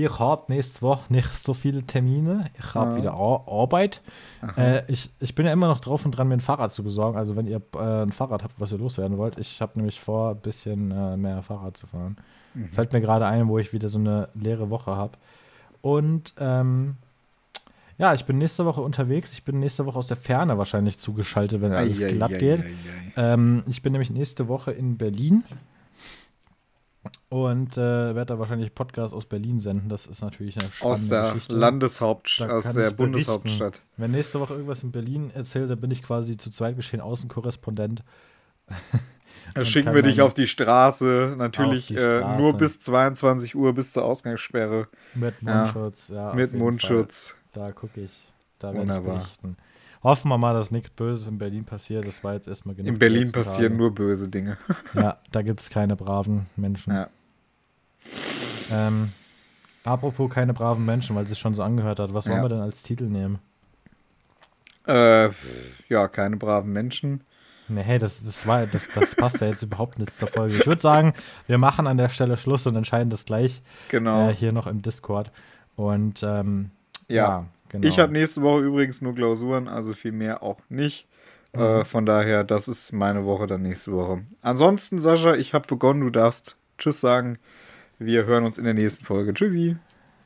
Ich 0.05 0.19
habe 0.19 0.43
nächste 0.53 0.81
Woche 0.81 1.11
nicht 1.11 1.31
so 1.43 1.53
viele 1.53 1.83
Termine. 1.83 2.45
Ich 2.57 2.73
habe 2.73 2.91
Ja. 2.91 2.97
wieder 2.97 3.13
Ar 3.13 3.43
Arbeit. 3.47 4.01
Äh, 4.55 4.83
ich, 4.91 5.09
ich 5.19 5.35
bin 5.35 5.45
ja 5.45 5.51
immer 5.51 5.67
noch 5.67 5.79
drauf 5.79 6.05
und 6.05 6.11
dran, 6.11 6.27
mir 6.29 6.35
ein 6.35 6.39
Fahrrad 6.39 6.71
zu 6.71 6.83
besorgen. 6.83 7.17
Also 7.17 7.35
wenn 7.35 7.47
ihr 7.47 7.61
äh, 7.75 8.03
ein 8.03 8.11
Fahrrad 8.11 8.43
habt, 8.43 8.59
was 8.59 8.71
ihr 8.71 8.77
loswerden 8.77 9.17
wollt. 9.17 9.37
Ich 9.37 9.61
habe 9.61 9.73
nämlich 9.75 9.99
vor, 9.99 10.31
ein 10.31 10.37
bisschen 10.37 10.91
äh, 10.91 11.17
mehr 11.17 11.41
Fahrrad 11.41 11.75
zu 11.75 11.87
fahren. 11.87 12.17
Mhm. 12.53 12.69
Fällt 12.69 12.93
mir 12.93 13.01
gerade 13.01 13.25
ein, 13.25 13.47
wo 13.49 13.57
ich 13.59 13.73
wieder 13.73 13.89
so 13.89 13.99
eine 13.99 14.29
leere 14.33 14.69
Woche 14.69 14.95
habe. 14.95 15.13
Und 15.81 16.33
ähm, 16.39 16.95
ja, 17.97 18.13
ich 18.13 18.25
bin 18.25 18.37
nächste 18.37 18.65
Woche 18.65 18.81
unterwegs. 18.81 19.33
Ich 19.33 19.43
bin 19.43 19.59
nächste 19.59 19.85
Woche 19.85 19.97
aus 19.99 20.07
der 20.07 20.17
Ferne 20.17 20.57
wahrscheinlich 20.57 20.97
zugeschaltet, 20.99 21.61
wenn 21.61 21.73
alles 21.73 22.01
Ei, 22.01 22.11
glatt 22.13 22.31
ei, 22.31 22.37
geht. 22.37 22.59
ei. 22.61 22.73
Ähm, 23.33 23.63
ich 23.67 23.81
bin 23.81 23.91
nämlich 23.91 24.09
nächste 24.11 24.47
Woche 24.47 24.71
in 24.71 24.97
Berlin 24.97 25.43
und 27.29 27.77
äh, 27.77 28.15
werde 28.15 28.25
da 28.25 28.39
wahrscheinlich 28.39 28.73
Podcast 28.73 29.13
aus 29.13 29.25
Berlin 29.25 29.59
senden. 29.59 29.87
Das 29.87 30.07
ist 30.07 30.21
natürlich 30.21 30.59
eine 30.59 30.71
spannende 30.71 30.93
Aus 30.93 31.07
der 31.07 31.23
Geschichte. 31.33 31.55
Landeshauptstadt, 31.55 32.49
aus 32.49 32.63
der 32.63 32.71
ich 32.71 32.75
berichten. 32.95 32.97
Bundeshauptstadt. 32.97 33.81
Wenn 33.97 34.11
nächste 34.11 34.39
Woche 34.39 34.53
irgendwas 34.53 34.83
in 34.83 34.91
Berlin 34.91 35.31
erzählt, 35.33 35.69
dann 35.69 35.79
bin 35.79 35.91
ich 35.91 36.01
quasi 36.01 36.37
zu 36.37 36.49
zweit 36.49 36.75
geschehen 36.75 37.01
Außenkorrespondent. 37.01 38.03
Da 39.55 39.65
schicken 39.65 39.95
wir 39.95 40.03
dich 40.03 40.21
auf 40.21 40.35
die 40.35 40.45
Straße. 40.45 41.33
Natürlich 41.37 41.87
die 41.87 41.95
äh, 41.95 42.19
Straße. 42.19 42.39
nur 42.41 42.53
bis 42.53 42.79
22 42.81 43.55
Uhr 43.55 43.73
bis 43.73 43.93
zur 43.93 44.05
Ausgangssperre. 44.05 44.87
Mit 45.15 45.35
Ja. 45.41 45.61
Mundschutz. 45.63 46.09
Ja, 46.09 46.29
auf 46.29 46.35
mit 46.35 46.53
Mundschutz. 46.53 47.35
Fall. 47.53 47.63
Da 47.67 47.71
gucke 47.71 48.01
ich. 48.01 48.31
Da 48.59 48.73
werde 48.73 48.93
ich 48.93 49.03
berichten. 49.03 49.57
Hoffen 50.03 50.29
wir 50.29 50.37
mal, 50.37 50.53
dass 50.53 50.71
nichts 50.71 50.91
Böses 50.91 51.27
in 51.27 51.37
Berlin 51.39 51.65
passiert. 51.65 52.05
Das 52.05 52.23
war 52.23 52.33
jetzt 52.33 52.47
erstmal 52.47 52.75
genug. 52.75 52.89
In 52.93 52.99
Berlin 52.99 53.31
passieren 53.31 53.73
Tage. 53.73 53.81
nur 53.81 53.95
böse 53.95 54.29
Dinge. 54.29 54.57
Ja, 54.93 55.17
da 55.31 55.41
gibt 55.41 55.61
es 55.61 55.69
keine 55.69 55.95
braven 55.95 56.45
Menschen. 56.55 56.93
Ja. 56.93 57.09
Ähm, 58.71 59.11
apropos 59.83 60.29
keine 60.29 60.53
braven 60.53 60.85
Menschen, 60.85 61.15
weil 61.15 61.23
es 61.23 61.29
sich 61.29 61.39
schon 61.39 61.53
so 61.53 61.63
angehört 61.63 61.99
hat. 61.99 62.13
Was 62.13 62.25
wollen 62.27 62.37
Ja. 62.37 62.43
wir 62.43 62.49
denn 62.49 62.61
als 62.61 62.83
Titel 62.83 63.05
nehmen? 63.05 63.39
Äh, 64.87 65.29
ja, 65.89 66.07
keine 66.07 66.37
braven 66.37 66.71
Menschen. 66.73 67.21
Nee, 67.67 67.83
hey, 67.83 67.99
das, 67.99 68.23
das, 68.23 68.47
war, 68.47 68.65
das, 68.65 68.89
das 68.89 69.13
passt 69.15 69.41
ja 69.41 69.47
jetzt 69.47 69.61
überhaupt 69.61 69.99
nicht 69.99 70.11
zur 70.11 70.27
Folge. 70.27 70.57
Ich 70.57 70.65
würde 70.65 70.81
sagen, 70.81 71.13
wir 71.45 71.59
machen 71.59 71.85
an 71.85 71.97
der 71.97 72.09
Stelle 72.09 72.35
Schluss 72.37 72.65
und 72.65 72.75
entscheiden 72.75 73.11
das 73.11 73.25
gleich 73.25 73.61
Genau. 73.89 74.29
äh, 74.29 74.33
hier 74.33 74.51
noch 74.51 74.65
im 74.65 74.81
Discord. 74.81 75.31
Und 75.75 76.23
ähm, 76.23 76.71
ja. 77.07 77.15
Ja. 77.15 77.45
genau. 77.69 77.87
Ich 77.87 77.99
habe 77.99 78.11
nächste 78.11 78.41
Woche 78.41 78.61
übrigens 78.61 79.01
nur 79.01 79.13
Klausuren, 79.13 79.67
also 79.67 79.93
viel 79.93 80.11
mehr 80.11 80.41
auch 80.41 80.57
nicht. 80.69 81.05
Mhm. 81.53 81.59
Äh, 81.61 81.85
von 81.85 82.07
daher, 82.07 82.43
das 82.43 82.67
ist 82.67 82.91
meine 82.91 83.23
Woche 83.25 83.45
dann 83.45 83.61
nächste 83.61 83.91
Woche. 83.91 84.23
Ansonsten, 84.41 84.97
Sascha, 84.97 85.35
ich 85.35 85.53
habe 85.53 85.67
begonnen. 85.67 86.01
Du 86.01 86.09
darfst 86.09 86.55
Tschüss 86.79 86.99
sagen. 86.99 87.37
Wir 87.99 88.25
hören 88.25 88.45
uns 88.45 88.57
in 88.57 88.63
der 88.63 88.73
nächsten 88.73 89.03
Folge. 89.03 89.33
Tschüssi. 89.33 89.75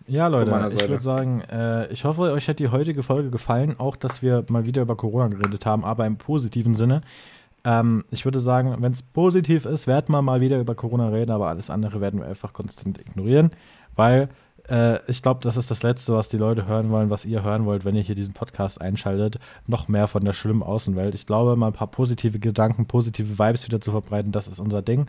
Ja, 0.05 0.27
Leute, 0.27 0.51
ich 0.75 0.89
würde 0.89 1.01
sagen, 1.01 1.41
äh, 1.51 1.91
ich 1.91 2.03
hoffe, 2.03 2.21
euch 2.21 2.47
hat 2.47 2.59
die 2.59 2.67
heutige 2.67 3.03
Folge 3.03 3.31
gefallen. 3.31 3.79
Auch, 3.79 3.95
dass 3.95 4.21
wir 4.21 4.45
mal 4.49 4.65
wieder 4.65 4.81
über 4.81 4.95
Corona 4.95 5.27
geredet 5.27 5.65
haben, 5.65 5.83
aber 5.83 6.05
im 6.05 6.17
positiven 6.17 6.75
Sinne. 6.75 7.01
Ähm, 7.63 8.03
ich 8.11 8.25
würde 8.25 8.39
sagen, 8.39 8.75
wenn 8.79 8.91
es 8.91 9.01
positiv 9.01 9.65
ist, 9.65 9.87
werden 9.87 10.13
wir 10.13 10.21
mal 10.21 10.41
wieder 10.41 10.59
über 10.59 10.75
Corona 10.75 11.07
reden, 11.07 11.31
aber 11.31 11.47
alles 11.47 11.69
andere 11.69 12.01
werden 12.01 12.19
wir 12.19 12.27
einfach 12.27 12.53
konstant 12.53 12.99
ignorieren, 12.99 13.51
weil 13.95 14.27
äh, 14.69 14.99
ich 15.09 15.21
glaube, 15.21 15.39
das 15.41 15.55
ist 15.55 15.71
das 15.71 15.81
Letzte, 15.83 16.13
was 16.13 16.27
die 16.27 16.37
Leute 16.37 16.67
hören 16.67 16.89
wollen, 16.89 17.09
was 17.09 17.23
ihr 17.25 17.43
hören 17.43 17.65
wollt, 17.65 17.85
wenn 17.85 17.95
ihr 17.95 18.01
hier 18.01 18.15
diesen 18.15 18.33
Podcast 18.33 18.81
einschaltet. 18.81 19.39
Noch 19.67 19.87
mehr 19.87 20.07
von 20.07 20.25
der 20.25 20.33
schlimmen 20.33 20.63
Außenwelt. 20.63 21.15
Ich 21.15 21.25
glaube, 21.25 21.55
mal 21.55 21.67
ein 21.67 21.73
paar 21.73 21.87
positive 21.87 22.39
Gedanken, 22.39 22.85
positive 22.85 23.39
Vibes 23.39 23.65
wieder 23.65 23.79
zu 23.79 23.91
verbreiten, 23.91 24.33
das 24.33 24.49
ist 24.49 24.59
unser 24.59 24.81
Ding. 24.81 25.07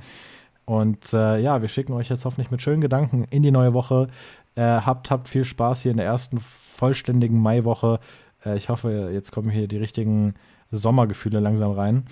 Und 0.64 1.12
äh, 1.12 1.38
ja, 1.40 1.60
wir 1.60 1.68
schicken 1.68 1.92
euch 1.92 2.08
jetzt 2.08 2.24
hoffentlich 2.24 2.50
mit 2.50 2.62
schönen 2.62 2.80
Gedanken 2.80 3.24
in 3.30 3.42
die 3.42 3.50
neue 3.50 3.74
Woche. 3.74 4.08
Äh, 4.54 4.62
habt, 4.62 5.10
habt 5.10 5.28
viel 5.28 5.44
Spaß 5.44 5.82
hier 5.82 5.90
in 5.90 5.96
der 5.96 6.06
ersten 6.06 6.40
vollständigen 6.40 7.40
Maiwoche. 7.40 8.00
Äh, 8.44 8.56
ich 8.56 8.68
hoffe, 8.68 9.10
jetzt 9.12 9.32
kommen 9.32 9.50
hier 9.50 9.68
die 9.68 9.76
richtigen 9.76 10.34
Sommergefühle 10.70 11.40
langsam 11.40 11.72
rein. 11.72 12.04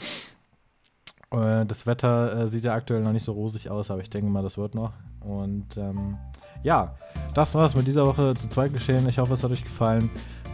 Äh, 1.31 1.65
das 1.67 1.87
Wetter 1.87 2.43
äh, 2.43 2.47
sieht 2.47 2.65
ja 2.65 2.75
aktuell 2.75 3.03
noch 3.03 3.13
nicht 3.13 3.25
so 3.25 3.33
rosig 3.33 3.71
aus, 3.71 3.91
aber 3.91 4.03
ich 4.03 4.11
denke 4.11 4.31
mal, 4.31 4.43
das 4.43 4.59
wird 4.59 4.75
noch. 4.75 4.93
Und 5.21 5.77
ähm, 5.77 6.17
ja, 6.63 6.95
das 7.35 7.55
war's 7.55 7.75
mit 7.75 7.87
dieser 7.87 8.07
Woche 8.07 8.35
zu 8.35 8.49
zweit 8.49 8.73
geschehen. 8.73 9.09
Ich 9.09 9.19
hoffe, 9.19 9.33
es 9.33 9.43
hat 9.43 9.51
euch 9.51 9.63
gefallen. 9.65 10.11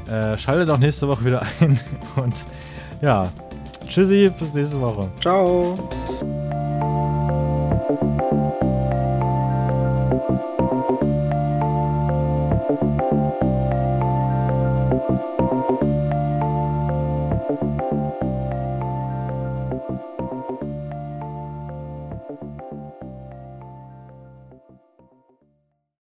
Äh, 0.09 0.39
schaltet 0.39 0.71
auch 0.71 0.79
nächste 0.79 1.09
Woche 1.09 1.25
wieder 1.25 1.43
ein. 1.61 1.79
Und 2.17 2.47
ja, 3.03 3.33
tschüssi, 3.87 4.33
bis 4.39 4.55
nächste 4.55 4.81
Woche. 4.81 5.11
Ciao. 5.21 5.89